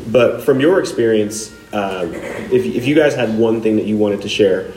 [0.08, 2.06] but from your experience, uh,
[2.52, 4.74] if, if you guys had one thing that you wanted to share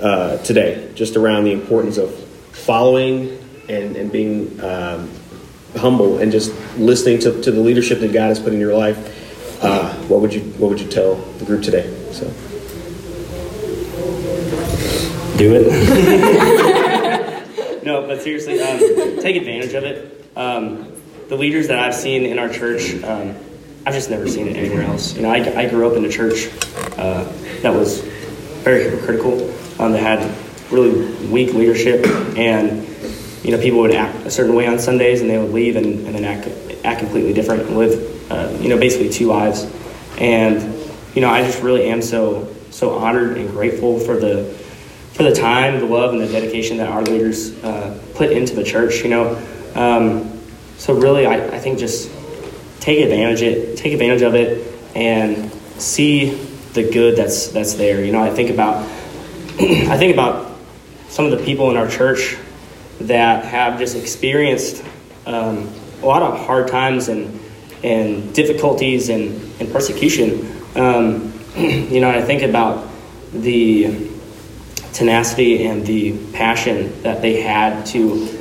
[0.00, 2.14] uh, today, just around the importance of
[2.52, 3.36] following
[3.68, 5.10] and, and being um,
[5.76, 8.96] humble and just listening to, to the leadership that God has put in your life,
[9.62, 11.88] uh, what would you what would you tell the group today?
[12.12, 12.26] So
[15.38, 15.66] do it.
[17.84, 18.78] no, but seriously, um,
[19.20, 20.24] take advantage of it.
[20.36, 20.92] Um,
[21.28, 23.34] the leaders that I've seen in our church, um,
[23.86, 25.14] I've just never seen it anywhere else.
[25.16, 26.48] You know, I, I grew up in a church
[26.98, 27.24] uh,
[27.62, 28.00] that was
[28.62, 29.50] very hypocritical,
[29.80, 32.06] um, that had really weak leadership,
[32.36, 32.86] and
[33.42, 36.06] you know, people would act a certain way on Sundays, and they would leave and,
[36.06, 36.48] and then act
[36.84, 39.70] act completely different and live, uh, you know, basically two lives.
[40.18, 40.62] And
[41.14, 44.44] you know, I just really am so so honored and grateful for the
[45.12, 48.64] for the time, the love, and the dedication that our leaders uh, put into the
[48.64, 49.02] church.
[49.02, 50.40] You know, um,
[50.78, 52.10] so really, I, I think just
[52.80, 56.30] take advantage of it, take advantage of it, and see
[56.72, 58.02] the good that's that's there.
[58.02, 58.76] You know, I think about
[59.60, 60.56] I think about
[61.08, 62.38] some of the people in our church
[63.02, 64.82] that have just experienced
[65.26, 65.70] um,
[66.02, 67.41] a lot of hard times and
[67.82, 70.62] and difficulties and, and persecution.
[70.76, 72.88] Um, you know, I think about
[73.32, 74.10] the
[74.92, 78.38] tenacity and the passion that they had to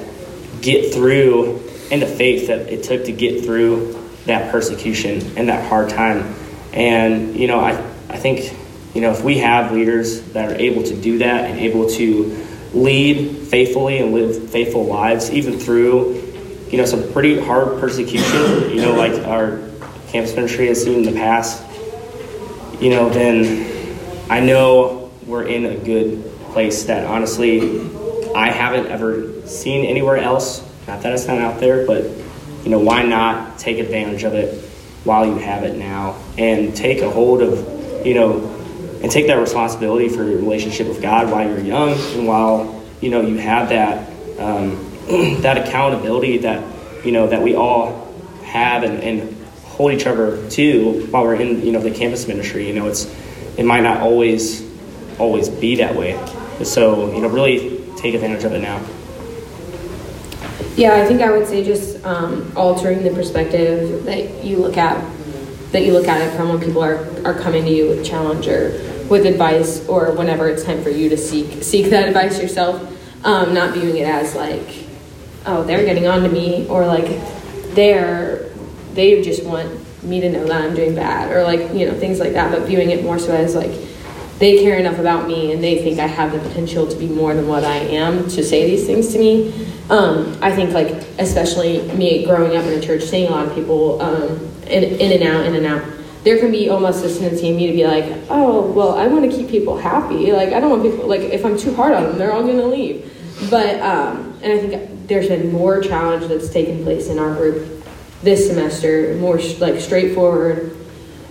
[0.61, 1.57] get through
[1.91, 6.35] and the faith that it took to get through that persecution and that hard time.
[6.73, 7.71] And, you know, I,
[8.09, 8.55] I think,
[8.93, 12.47] you know, if we have leaders that are able to do that and able to
[12.73, 16.20] lead faithfully and live faithful lives, even through,
[16.71, 19.57] you know, some pretty hard persecution, you know, like our
[20.07, 21.61] campus ministry has seen in the past,
[22.81, 23.97] you know, then
[24.29, 27.81] I know we're in a good place that honestly
[28.33, 30.67] I haven't ever seen anywhere else.
[30.87, 32.05] Not that it's not out there, but
[32.63, 34.63] you know, why not take advantage of it
[35.03, 38.47] while you have it now and take a hold of, you know,
[39.01, 43.09] and take that responsibility for your relationship with God while you're young and while you
[43.09, 44.09] know you have that
[44.39, 44.90] um,
[45.41, 46.63] that accountability that
[47.05, 51.65] you know that we all have and, and hold each other to while we're in
[51.65, 52.67] you know the campus ministry.
[52.67, 53.05] You know, it's
[53.57, 54.67] it might not always
[55.17, 56.13] always be that way.
[56.63, 58.83] So you know, really take advantage of it now.
[60.75, 65.03] Yeah, I think I would say just um, altering the perspective that you look at
[65.71, 68.47] that you look at it from when people are, are coming to you with challenge
[68.47, 68.71] or
[69.09, 72.87] with advice or whenever it's time for you to seek seek that advice yourself.
[73.23, 74.87] Um, not viewing it as like,
[75.45, 77.07] oh, they're getting on to me or like
[77.73, 78.49] they're
[78.93, 82.19] they just want me to know that I'm doing bad or like you know things
[82.19, 82.51] like that.
[82.51, 83.71] But viewing it more so as like
[84.39, 87.33] they care enough about me and they think I have the potential to be more
[87.35, 89.53] than what I am to say these things to me.
[89.89, 93.53] Um, I think like especially me growing up in a church, seeing a lot of
[93.53, 95.83] people um, in, in and out, in and out.
[96.23, 99.29] There can be almost a tendency in me to be like, oh, well, I want
[99.29, 100.31] to keep people happy.
[100.31, 102.65] Like I don't want people like if I'm too hard on them, they're all gonna
[102.65, 103.11] leave.
[103.49, 107.83] But um, and I think there's been more challenge that's taken place in our group
[108.23, 110.77] this semester, more like straightforward,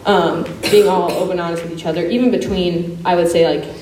[0.05, 3.75] um, being all open, honest with each other, even between, I would say, like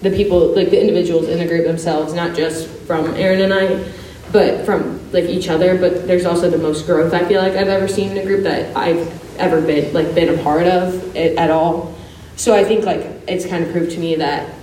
[0.00, 3.92] the people, like the individuals in the group themselves, not just from Aaron and I,
[4.32, 5.76] but from like each other.
[5.76, 8.44] But there's also the most growth I feel like I've ever seen in a group
[8.44, 11.94] that I've ever been like been a part of it, at all.
[12.36, 14.54] So I think like it's kind of proved to me that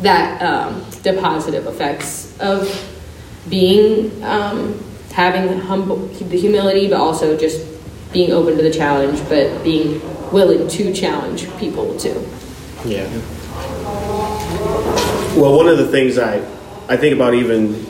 [0.00, 2.92] that um, the positive effects of
[3.48, 4.78] being um,
[5.12, 7.64] having humble the humility, but also just
[8.12, 10.00] being open to the challenge, but being
[10.32, 12.26] willing to challenge people too.
[12.84, 13.08] Yeah.
[15.36, 16.36] Well, one of the things I,
[16.88, 17.86] I think about even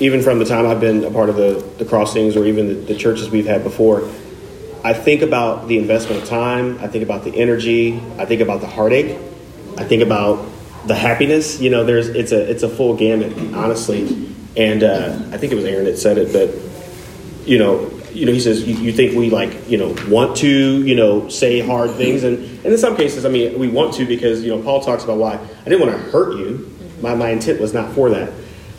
[0.00, 2.74] even from the time I've been a part of the, the crossings or even the,
[2.74, 4.10] the churches we've had before,
[4.82, 6.78] I think about the investment of time.
[6.80, 8.00] I think about the energy.
[8.18, 9.18] I think about the heartache.
[9.78, 10.46] I think about
[10.86, 11.60] the happiness.
[11.60, 14.34] You know, there's it's a it's a full gamut, honestly.
[14.56, 16.50] And uh, I think it was Aaron that said it, but
[17.48, 20.84] you know, you know, he says, you, you, think we like, you know, want to,
[20.84, 22.24] you know, say hard things.
[22.24, 25.04] And, and in some cases, I mean, we want to because, you know, Paul talks
[25.04, 26.76] about why I didn't want to hurt you.
[27.00, 28.32] My, my intent was not for that,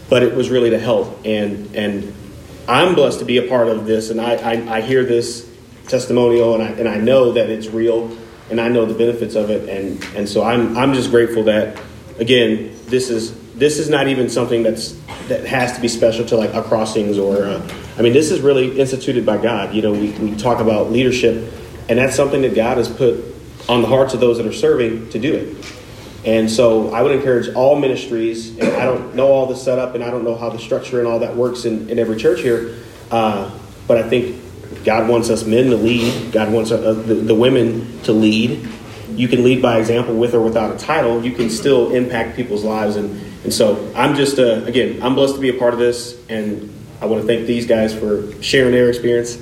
[0.09, 1.25] but it was really to help.
[1.25, 2.13] And, and
[2.67, 4.09] I'm blessed to be a part of this.
[4.09, 5.49] And I, I, I hear this
[5.87, 8.15] testimonial and I, and I know that it's real
[8.49, 9.69] and I know the benefits of it.
[9.69, 11.81] And, and so I'm, I'm just grateful that,
[12.19, 13.31] again, this is,
[13.61, 14.93] this is not even something that's,
[15.27, 17.61] that has to be special to like a crossings or, a,
[17.95, 19.75] I mean, this is really instituted by God.
[19.75, 21.53] You know, we, we talk about leadership,
[21.87, 23.23] and that's something that God has put
[23.69, 25.75] on the hearts of those that are serving to do it.
[26.25, 30.03] And so I would encourage all ministries, and I don't know all the setup and
[30.03, 32.79] I don't know how the structure and all that works in, in every church here,
[33.11, 33.55] uh,
[33.87, 34.41] but I think
[34.83, 38.67] God wants us men to lead, God wants uh, the, the women to lead.
[39.11, 42.63] You can lead by example with or without a title, you can still impact people's
[42.63, 42.95] lives.
[42.95, 46.19] And, and so I'm just, uh, again, I'm blessed to be a part of this,
[46.29, 49.37] and I want to thank these guys for sharing their experience.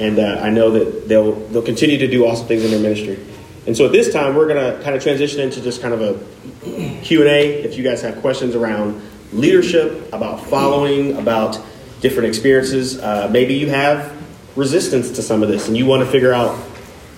[0.00, 3.18] And uh, I know that they'll, they'll continue to do awesome things in their ministry.
[3.66, 6.00] And so at this time, we're going to kind of transition into just kind of
[6.00, 7.62] a Q&A.
[7.62, 11.60] If you guys have questions around leadership, about following, about
[12.00, 14.20] different experiences, uh, maybe you have
[14.56, 16.58] resistance to some of this and you want to figure out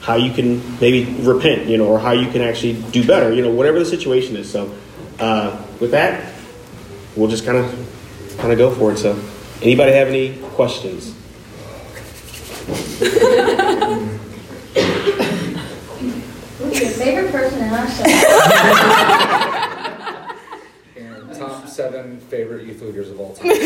[0.01, 3.43] how you can maybe repent, you know, or how you can actually do better, you
[3.43, 4.51] know, whatever the situation is.
[4.51, 4.73] So
[5.19, 6.33] uh, with that,
[7.17, 8.99] we'll just kind of kind of go for it.
[8.99, 9.19] So
[9.63, 11.15] anybody have any questions?
[16.59, 18.05] Who's your favorite person in our show?
[20.97, 23.51] And top seven favorite youth leaders of all time.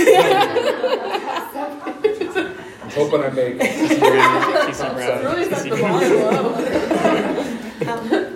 [2.82, 5.24] I'm hoping I make top seven.
[5.24, 6.54] Really set the bar low.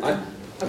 [0.02, 0.20] I-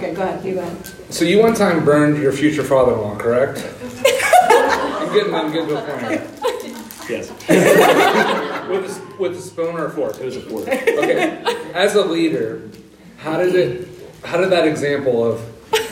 [0.04, 0.44] Okay, go ahead.
[0.44, 0.86] You go ahead.
[1.08, 3.58] So you one time burned your future father-in-law, correct?
[4.04, 6.20] I'm getting, I'm getting to a point.
[7.08, 7.30] Yes,
[8.68, 10.18] With a, s- with a spoon or a fork?
[10.18, 10.66] it was a fork.
[10.68, 11.42] Okay.
[11.74, 12.68] As a leader,
[13.18, 13.88] how did it?
[14.24, 15.40] How did that example of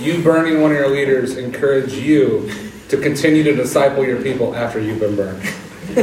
[0.00, 2.50] you burning one of your leaders encourage you
[2.88, 5.42] to continue to disciple your people after you've been burned?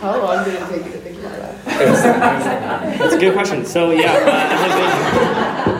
[0.00, 1.69] How long did it take you to think about that?
[1.84, 3.64] That's a good question.
[3.64, 5.70] So yeah, uh, I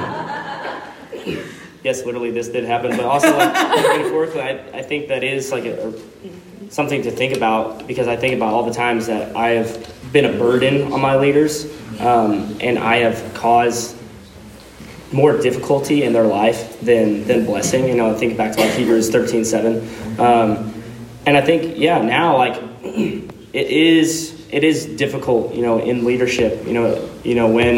[1.25, 1.45] been-
[1.85, 5.89] yes, literally this did happen, but also like I, I think that is like a,
[5.89, 10.13] a- something to think about because I think about all the times that I have
[10.13, 11.67] been a burden on my leaders,
[12.01, 13.97] um, and I have caused
[15.13, 17.89] more difficulty in their life than than blessing.
[17.89, 19.89] You know, think back to like Hebrews thirteen seven,
[20.21, 20.73] um,
[21.27, 25.55] and I think yeah, now like it is it is difficult.
[25.55, 26.67] You know, in leadership.
[26.67, 27.77] You know, you know when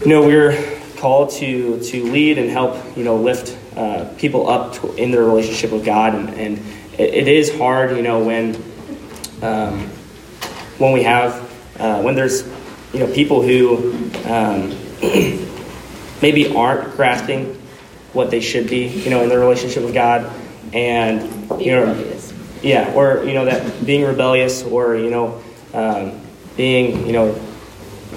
[0.00, 2.96] you know we're called to to lead and help.
[2.96, 6.58] You know, lift uh, people up to, in their relationship with God, and, and
[6.98, 7.96] it, it is hard.
[7.96, 8.62] You know when.
[9.42, 9.90] Um,
[10.82, 11.34] when we have
[11.78, 12.46] uh, when there's
[12.92, 13.92] you know people who
[14.26, 14.76] um,
[16.22, 17.54] maybe aren't grasping
[18.12, 20.30] what they should be you know in their relationship with God
[20.72, 21.22] and
[21.60, 22.18] you know.
[22.62, 25.42] Yeah or you know that being rebellious or you know
[25.74, 26.20] um,
[26.56, 27.40] being you know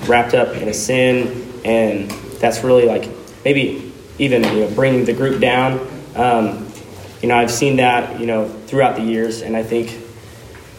[0.08, 3.10] wrapped up in a sin and that's really like
[3.44, 5.80] maybe even you know bringing the group down.
[6.16, 6.68] Um,
[7.22, 9.90] you know I've seen that you know throughout the years and I think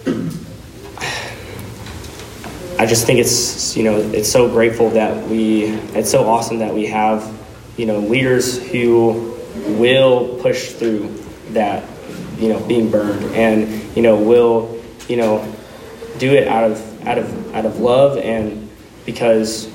[2.79, 5.65] I just think it's you know it's so grateful that we
[5.95, 7.35] it's so awesome that we have
[7.77, 9.37] you know leaders who
[9.79, 11.85] will push through that
[12.39, 15.41] you know being burned and you know will you know
[16.19, 18.69] do it out of out of out of love and
[19.05, 19.67] because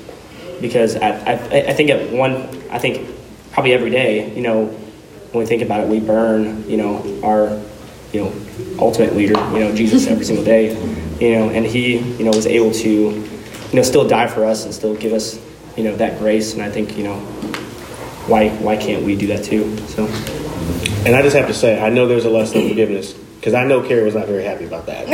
[0.60, 1.32] because I, I,
[1.68, 2.34] I think at one
[2.70, 3.08] I think
[3.52, 7.60] probably every day you know when we think about it we burn you know our
[8.12, 8.32] you know
[8.78, 10.74] ultimate leader you know Jesus every single day
[11.18, 14.64] you know and he you know was able to you know still die for us
[14.64, 15.40] and still give us
[15.76, 17.16] you know that grace and I think you know
[18.26, 20.06] why why can't we do that too so
[21.04, 23.64] And I just have to say, I know there's a lesson of forgiveness because I
[23.64, 25.08] know Kerry was not very happy about that.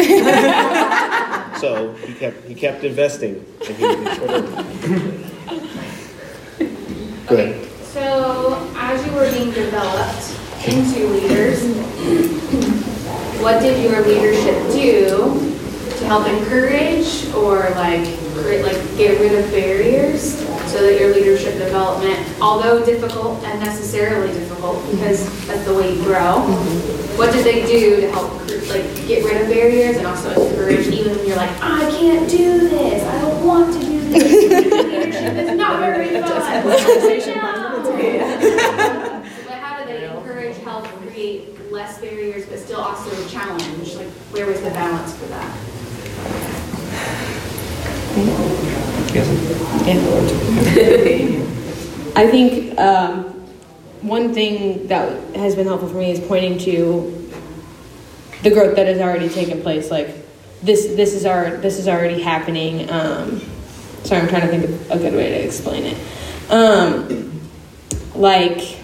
[1.61, 3.43] so he kept he kept investing.
[3.67, 3.83] And he,
[7.27, 7.71] Go ahead.
[7.85, 10.37] So, as you were being developed
[10.67, 11.63] into leaders,
[13.43, 15.57] what did your leadership do
[15.99, 18.07] to help encourage or like
[18.63, 24.85] like get rid of barriers so that your leadership development, although difficult and necessarily difficult
[24.91, 26.41] because that's the way you grow,
[27.17, 28.33] what did they do to help
[28.69, 32.69] like get rid of barriers and also encourage even when you're like, I can't do
[32.69, 34.23] this, I don't want to do this,
[34.85, 36.23] leadership is not very fun.
[39.47, 43.95] But how do they encourage, help create less barriers, but still also challenge?
[43.95, 45.57] Like, where was the balance for that?
[52.17, 53.25] I think um,
[54.03, 57.31] one thing that has been helpful for me is pointing to
[58.43, 59.91] the growth that has already taken place.
[59.91, 60.09] Like
[60.63, 62.91] this, this is our, this is already happening.
[62.91, 63.41] Um,
[64.05, 65.97] sorry, I'm trying to think of a good way to explain it.
[66.51, 67.41] Um,
[68.15, 68.79] like,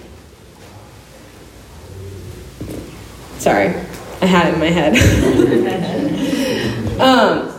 [3.39, 3.75] sorry,
[4.21, 4.95] I had it in my head.
[6.95, 7.54] Um,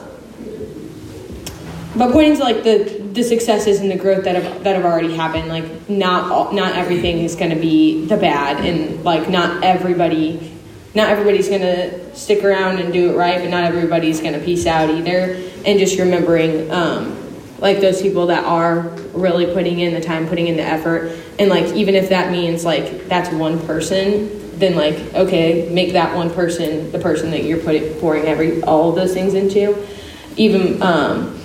[1.97, 5.15] but pointing to like the the successes and the growth that have that have already
[5.15, 9.63] happened, like not all, not everything is going to be the bad, and like not
[9.63, 10.51] everybody,
[10.93, 14.39] not everybody's going to stick around and do it right, but not everybody's going to
[14.39, 15.41] peace out either.
[15.65, 17.17] And just remembering, um,
[17.59, 18.81] like those people that are
[19.13, 22.65] really putting in the time, putting in the effort, and like even if that means
[22.65, 27.59] like that's one person, then like okay, make that one person the person that you're
[27.59, 29.87] putting pouring every all of those things into,
[30.35, 30.81] even.
[30.83, 31.41] Um,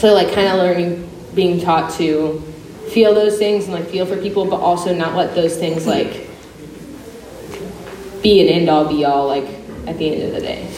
[0.00, 2.40] so like kind of learning being taught to
[2.90, 6.26] feel those things and like feel for people but also not let those things like
[8.22, 9.44] be an end all be all like
[9.86, 10.70] at the end of the day.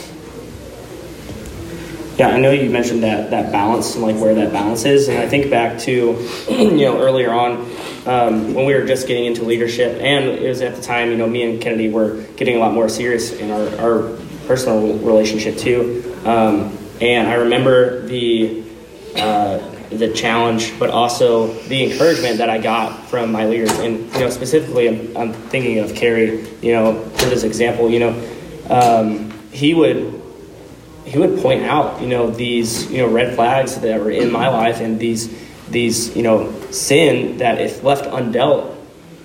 [2.18, 5.18] Yeah, I know you mentioned that that balance and like where that balance is, and
[5.18, 5.92] I think back to
[6.50, 7.62] you know earlier on
[8.06, 11.16] um, when we were just getting into leadership, and it was at the time you
[11.16, 15.56] know me and Kennedy were getting a lot more serious in our, our personal relationship
[15.56, 18.61] too, um, and I remember the
[19.16, 19.58] uh,
[19.90, 23.70] the challenge, but also the encouragement that I got from my leaders.
[23.78, 26.46] And you know, specifically, I'm, I'm thinking of Kerry.
[26.62, 28.28] You know, for this example, you know,
[28.70, 30.20] um, he would
[31.04, 34.48] he would point out, you know, these you know red flags that were in my
[34.48, 35.28] life and these
[35.68, 38.76] these you know sin that if left undealt,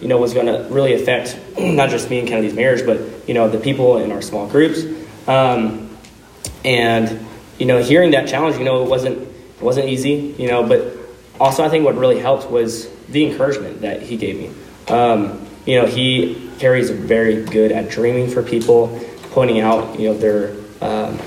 [0.01, 3.33] you know, was going to really affect not just me and Kennedy's marriage, but you
[3.33, 4.81] know the people in our small groups.
[5.27, 5.97] Um,
[6.65, 7.25] and
[7.57, 9.26] you know, hearing that challenge, you know, it wasn't
[9.57, 10.93] it wasn't easy, you know, but
[11.39, 14.51] also I think what really helped was the encouragement that he gave me.
[14.93, 18.99] Um, you know, he Kerry's very good at dreaming for people,
[19.31, 21.19] pointing out, you know, their um,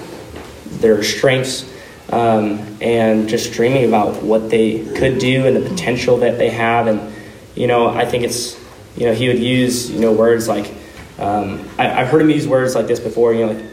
[0.80, 1.70] their strengths,
[2.10, 6.86] um, and just dreaming about what they could do and the potential that they have.
[6.86, 7.12] And
[7.54, 8.58] you know, I think it's
[8.96, 10.72] you know he would use you know words like
[11.18, 13.34] um, I, have heard him use words like this before.
[13.34, 13.64] You know, like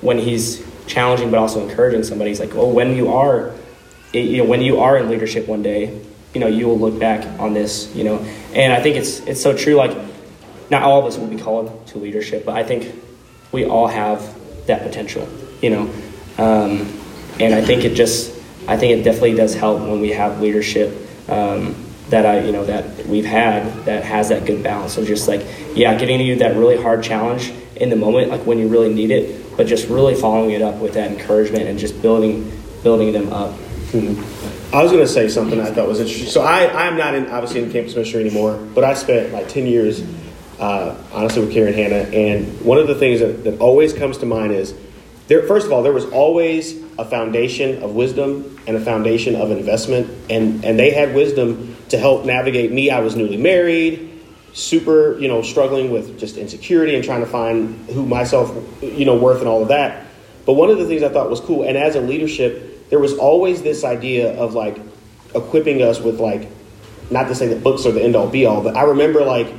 [0.00, 3.52] when he's challenging but also encouraging somebody, he's like, "Oh, when you are
[4.12, 6.00] it, you know, when you are in leadership one day,
[6.34, 8.18] you know, you will look back on this, you know,
[8.54, 9.74] and I think it's it's so true.
[9.74, 9.96] Like,
[10.70, 12.94] not all of us will be called to leadership, but I think
[13.52, 14.34] we all have
[14.66, 15.28] that potential,
[15.62, 15.82] you know,
[16.38, 16.92] um,
[17.40, 18.34] and I think it just,
[18.66, 20.94] I think it definitely does help when we have leadership.
[21.28, 21.74] Um,
[22.10, 24.94] that I, you know, that we've had that has that good balance.
[24.94, 25.44] So just like,
[25.74, 29.10] yeah, getting you that really hard challenge in the moment, like when you really need
[29.10, 32.52] it, but just really following it up with that encouragement and just building,
[32.82, 33.58] building them up.
[33.92, 34.74] Mm-hmm.
[34.74, 36.28] I was going to say something I thought was interesting.
[36.28, 39.66] So I, I'm not in, obviously in campus ministry anymore, but I spent like 10
[39.66, 40.02] years,
[40.58, 42.08] uh, honestly, with Karen Hannah.
[42.10, 44.74] And one of the things that, that always comes to mind is
[45.28, 49.50] there, first of all, there was always a foundation of wisdom and a foundation of
[49.50, 50.10] investment.
[50.30, 52.90] And, and they had wisdom to help navigate me.
[52.90, 54.20] I was newly married,
[54.52, 59.16] super, you know, struggling with just insecurity and trying to find who myself, you know,
[59.16, 60.06] worth and all of that.
[60.44, 63.14] But one of the things I thought was cool, and as a leadership, there was
[63.14, 64.78] always this idea of like
[65.34, 66.48] equipping us with like
[67.10, 69.52] not to say that books are the end all be all, but I remember like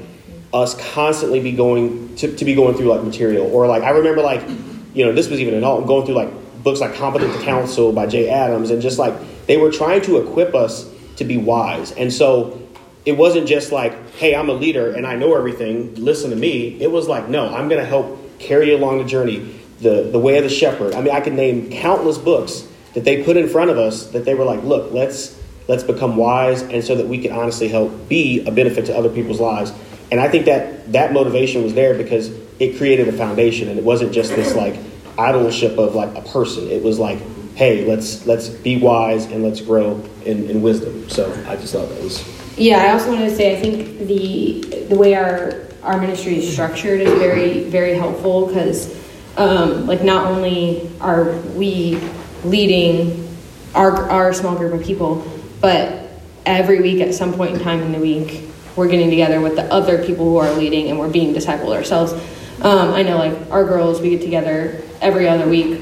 [0.53, 3.47] us constantly be going to, to be going through like material.
[3.53, 4.47] Or like I remember like
[4.93, 8.07] you know this was even adult going through like books like Competent to Counsel by
[8.07, 9.13] Jay Adams and just like
[9.45, 11.91] they were trying to equip us to be wise.
[11.91, 12.61] And so
[13.05, 16.81] it wasn't just like hey I'm a leader and I know everything listen to me.
[16.81, 19.53] It was like no I'm going to help carry you along the journey.
[19.79, 20.95] The the way of the shepherd.
[20.95, 22.67] I mean I could name countless books
[22.97, 26.17] that they put in front of us that they were like, look, let's let's become
[26.17, 29.71] wise and so that we can honestly help be a benefit to other people's lives.
[30.09, 33.85] And I think that that motivation was there because it created a foundation and it
[33.85, 34.73] wasn't just this like
[35.15, 36.67] idolship of like a person.
[36.69, 37.19] It was like,
[37.53, 41.07] hey, let's let's be wise and let's grow in, in wisdom.
[41.07, 44.85] So I just thought that was Yeah, I also wanted to say I think the
[44.89, 48.97] the way our our ministry is structured is very, very helpful because
[49.37, 52.01] um, like not only are we
[52.43, 53.37] leading
[53.75, 55.25] our, our small group of people,
[55.61, 56.09] but
[56.45, 58.43] every week at some point in time in the week,
[58.75, 62.13] we're getting together with the other people who are leading and we're being discipled ourselves.
[62.61, 65.81] Um, I know, like, our girls, we get together every other week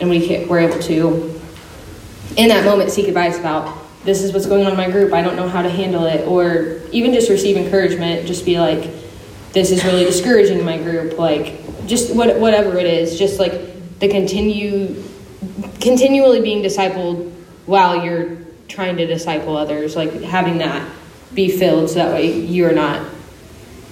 [0.00, 1.40] and we we're able to,
[2.36, 5.12] in that moment, seek advice about this is what's going on in my group.
[5.12, 6.26] I don't know how to handle it.
[6.28, 8.88] Or even just receive encouragement, just be like,
[9.52, 11.18] this is really discouraging my group.
[11.18, 15.02] Like, just what, whatever it is, just like the continue
[15.80, 17.32] continually being discipled
[17.66, 20.88] while you're trying to disciple others, like having that
[21.34, 23.06] be filled so that way you're not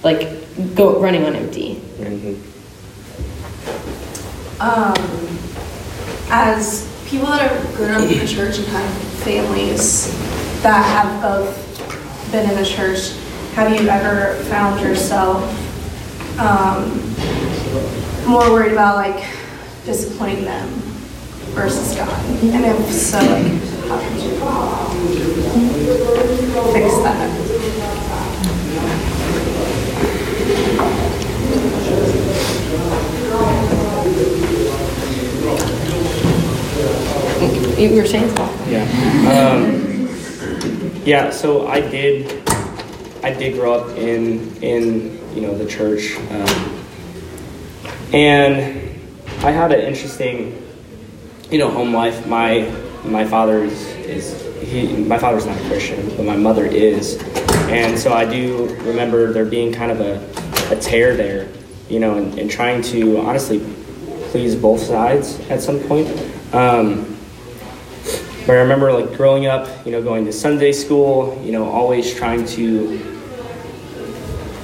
[0.03, 0.29] like
[0.75, 1.75] go running on empty.
[1.97, 2.51] Mm-hmm.
[4.61, 4.95] Um,
[6.29, 8.89] as people that have grown up in the church and have
[9.23, 10.11] families
[10.61, 13.15] that have both been in the church,
[13.53, 15.43] have you ever found yourself
[16.39, 16.99] um,
[18.27, 19.25] more worried about like
[19.85, 20.94] disappointing them
[21.53, 22.25] versus God?
[22.43, 23.51] And if so, like,
[23.87, 24.31] how did you
[26.73, 27.45] fix that?
[37.77, 38.71] You were saying something?
[38.71, 38.85] Yeah.
[39.29, 40.09] Um,
[41.05, 41.29] yeah.
[41.29, 42.47] So I did.
[43.21, 46.81] I did grow up in in you know the church, um,
[48.13, 48.99] and
[49.39, 50.64] I had an interesting
[51.51, 52.25] you know home life.
[52.27, 52.71] My
[53.03, 57.21] my father is, is he my father's not a Christian, but my mother is,
[57.69, 61.49] and so I do remember there being kind of a, a tear there,
[61.89, 63.59] you know, and, and trying to honestly
[64.31, 66.07] please both sides at some point.
[66.53, 67.15] Um,
[68.45, 72.13] but I remember like growing up, you know, going to Sunday school, you know, always
[72.13, 72.99] trying to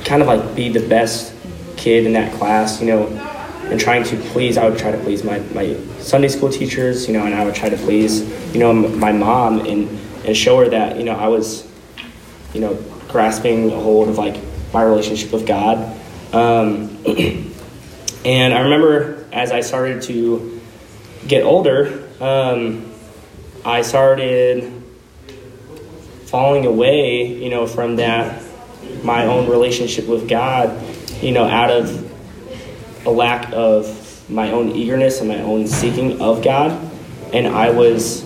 [0.05, 1.33] kind of like be the best
[1.77, 3.30] kid in that class, you know,
[3.71, 7.13] and trying to please, I would try to please my, my Sunday school teachers, you
[7.13, 8.21] know, and I would try to please,
[8.53, 9.89] you know, my mom and,
[10.25, 11.65] and show her that, you know, I was,
[12.53, 12.75] you know,
[13.07, 14.35] grasping a hold of like
[14.73, 15.77] my relationship with God.
[16.33, 16.97] Um,
[18.25, 20.61] and I remember as I started to
[21.25, 22.91] get older, um,
[23.63, 24.83] I started
[26.25, 28.43] falling away, you know, from that
[29.01, 30.77] my own relationship with God,
[31.21, 32.10] you know, out of
[33.05, 36.89] a lack of my own eagerness and my own seeking of God.
[37.33, 38.23] And I was,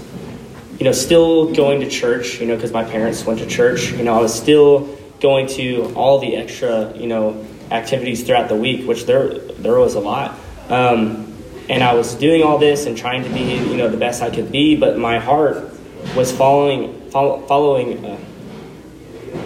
[0.79, 3.91] you know, still going to church, you know, because my parents went to church.
[3.91, 8.55] You know, I was still going to all the extra, you know, activities throughout the
[8.55, 10.37] week, which there there was a lot.
[10.69, 11.33] Um,
[11.69, 14.29] and I was doing all this and trying to be, you know, the best I
[14.29, 15.71] could be, but my heart
[16.15, 18.17] was following, follow, following, uh,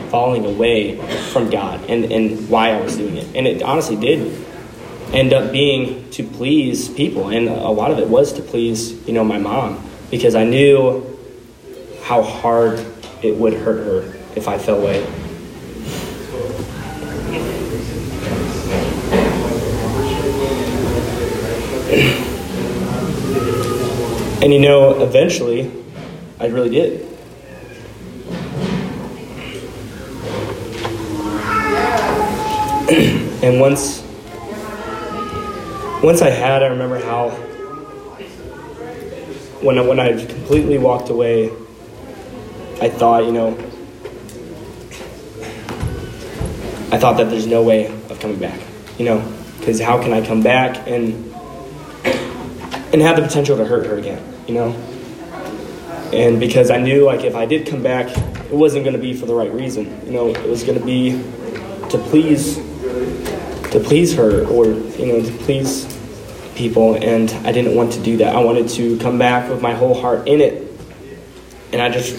[0.10, 0.98] falling away
[1.32, 3.28] from God and, and why I was doing it.
[3.36, 4.46] And it honestly did
[5.14, 9.14] end up being to please people, and a lot of it was to please, you
[9.14, 11.18] know, my mom because I knew
[12.04, 12.84] how hard
[13.22, 15.06] it would hurt her if I fell away.
[24.42, 25.70] And you know, eventually,
[26.40, 27.02] I really did.
[33.44, 34.02] and once,
[36.02, 37.30] once I had, I remember how
[39.62, 41.52] when I, when I completely walked away,
[42.82, 43.50] I thought, you know,
[46.92, 48.60] I thought that there's no way of coming back,
[48.98, 49.20] you know,
[49.60, 51.26] because how can I come back and
[52.92, 54.70] and have the potential to hurt her again, you know?
[56.12, 59.14] And because I knew like if I did come back, it wasn't going to be
[59.14, 61.12] for the right reason, you know, it was going to be
[61.90, 62.58] to please
[63.72, 65.86] to please her or you know to please
[66.56, 68.36] people and I didn't want to do that.
[68.36, 70.68] I wanted to come back with my whole heart in it.
[71.72, 72.16] And I just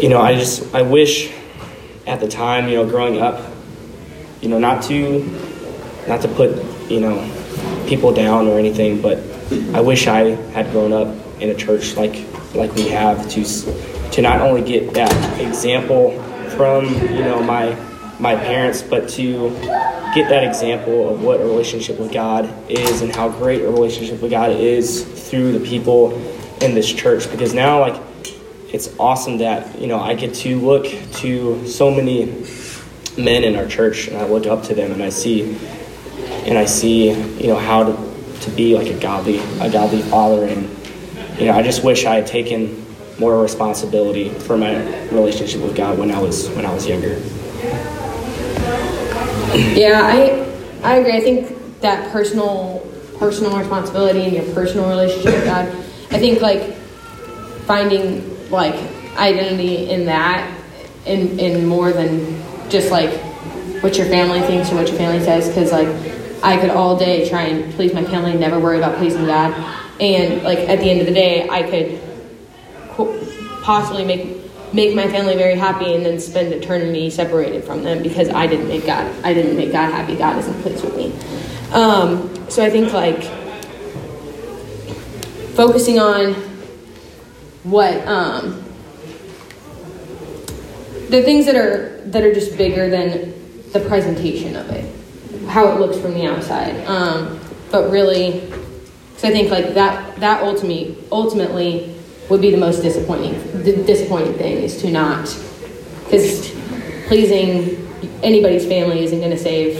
[0.00, 1.32] you know, I just I wish
[2.06, 3.50] at the time, you know, growing up,
[4.42, 5.20] you know, not to
[6.06, 7.16] not to put, you know,
[7.86, 9.18] people down or anything, but
[9.72, 11.08] I wish I had grown up
[11.40, 13.44] in a church like like we have to
[14.12, 17.74] to not only get that example from you know my
[18.20, 19.50] my parents, but to
[20.14, 24.20] get that example of what a relationship with God is and how great a relationship
[24.22, 26.12] with God is through the people
[26.62, 27.30] in this church.
[27.30, 28.00] Because now, like,
[28.72, 32.26] it's awesome that you know I get to look to so many
[33.16, 35.56] men in our church, and I look up to them, and I see
[36.46, 40.44] and I see, you know, how to, to be like a godly, a godly father.
[40.44, 40.68] And,
[41.38, 42.84] you know, I just wish I had taken
[43.18, 44.76] more responsibility for my
[45.08, 47.20] relationship with God when I was, when I was younger.
[49.74, 50.44] Yeah, I
[50.82, 51.16] I agree.
[51.16, 52.84] I think that personal
[53.18, 55.68] personal responsibility and your personal relationship with God.
[56.10, 56.74] I think like
[57.66, 58.74] finding like
[59.16, 60.52] identity in that
[61.06, 63.12] in in more than just like
[63.80, 65.88] what your family thinks or what your family says because like
[66.42, 69.54] I could all day try and please my family, never worry about pleasing God,
[70.00, 72.00] and like at the end of the day, I could
[73.62, 74.43] possibly make
[74.74, 78.68] make my family very happy and then spend eternity separated from them because I didn't
[78.68, 80.16] make God I didn't make God happy.
[80.16, 81.12] God isn't pleased with me.
[81.72, 83.22] Um, so I think like
[85.54, 86.34] focusing on
[87.62, 88.62] what um,
[91.08, 93.32] the things that are that are just bigger than
[93.72, 94.94] the presentation of it
[95.48, 96.74] how it looks from the outside.
[96.86, 97.38] Um,
[97.70, 101.93] but really, because I think like that that ultimately ultimately
[102.28, 105.24] would be the most disappointing the disappointing thing is to not
[106.04, 106.50] because
[107.06, 107.84] pleasing
[108.22, 109.76] anybody's family isn't going to save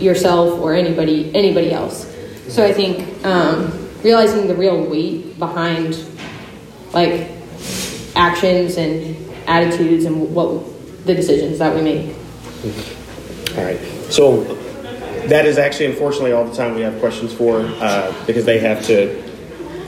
[0.00, 2.06] yourself or anybody anybody else.
[2.48, 6.04] So I think um, realizing the real weight behind
[6.92, 7.30] like
[8.16, 9.16] actions and
[9.46, 10.64] attitudes and what
[11.06, 12.16] the decisions that we make.
[13.56, 13.80] All right.
[14.10, 14.42] So
[15.28, 18.84] that is actually, unfortunately, all the time we have questions for uh, because they have
[18.86, 19.29] to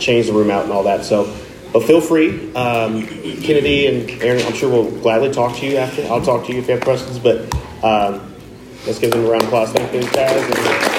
[0.03, 1.05] change the room out and all that.
[1.05, 1.25] So,
[1.73, 2.53] but feel free.
[2.55, 6.03] Um, Kennedy and Aaron, I'm sure we'll gladly talk to you after.
[6.09, 7.19] I'll talk to you if you have questions.
[7.19, 7.43] But
[7.83, 8.35] um,
[8.87, 9.73] let's give them a round of applause.
[9.73, 10.43] Thank you, guys.
[10.43, 10.93] And-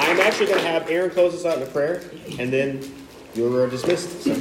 [0.00, 2.02] I'm actually going to have Aaron close us out in a prayer,
[2.38, 2.80] and then
[3.34, 4.22] you're dismissed.
[4.22, 4.32] So.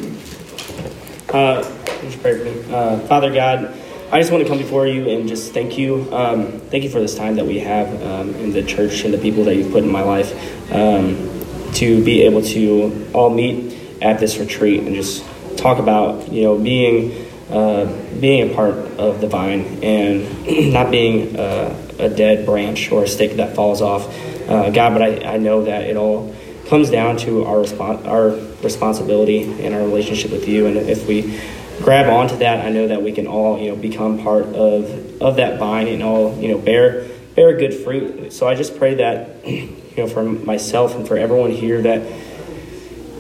[1.38, 1.62] Uh,
[2.02, 2.74] let's pray for me.
[2.74, 3.76] Uh, Father God,
[4.10, 6.08] I just want to come before you and just thank you.
[6.14, 9.18] Um, thank you for this time that we have um, in the church and the
[9.18, 10.32] people that you've put in my life
[10.72, 11.44] um,
[11.74, 15.26] to be able to all meet at this retreat and just
[15.58, 17.86] talk about you know being uh,
[18.22, 23.08] being a part of the vine and not being uh, a dead branch or a
[23.10, 24.08] stick that falls off.
[24.48, 26.34] Uh, God, but I, I know that it all
[26.68, 28.30] comes down to our respon our
[28.64, 30.66] responsibility and our relationship with you.
[30.68, 31.42] And if we
[31.82, 35.38] grab onto that, I know that we can all you know become part of of
[35.38, 38.34] that vine and all you know bear bear good fruit.
[38.34, 42.02] So I just pray that you know for myself and for everyone here that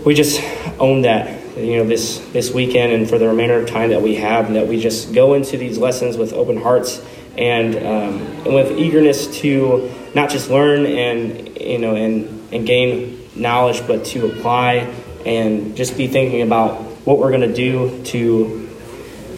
[0.05, 0.41] we just
[0.79, 4.15] own that you know this this weekend and for the remainder of time that we
[4.15, 7.01] have and that we just go into these lessons with open hearts
[7.37, 13.19] and, um, and with eagerness to not just learn and you know and and gain
[13.35, 14.91] knowledge but to apply
[15.25, 18.69] and just be thinking about what we're going to do to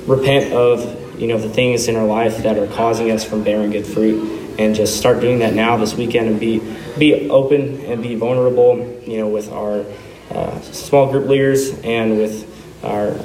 [0.07, 3.69] repent of you know the things in our life that are causing us from bearing
[3.69, 6.59] good fruit and just start doing that now this weekend and be
[6.97, 9.85] be open and be vulnerable you know with our
[10.31, 12.49] uh, small group leaders and with
[12.83, 13.15] our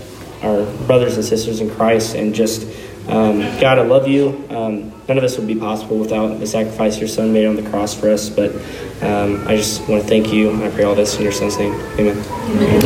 [0.42, 2.68] our brothers and sisters in Christ and just
[3.08, 4.44] um, God I love you.
[4.50, 7.68] Um, none of this would be possible without the sacrifice your son made on the
[7.70, 8.54] cross for us but
[9.02, 11.72] um, I just want to thank you I pray all this in your son's name.
[11.98, 12.82] Amen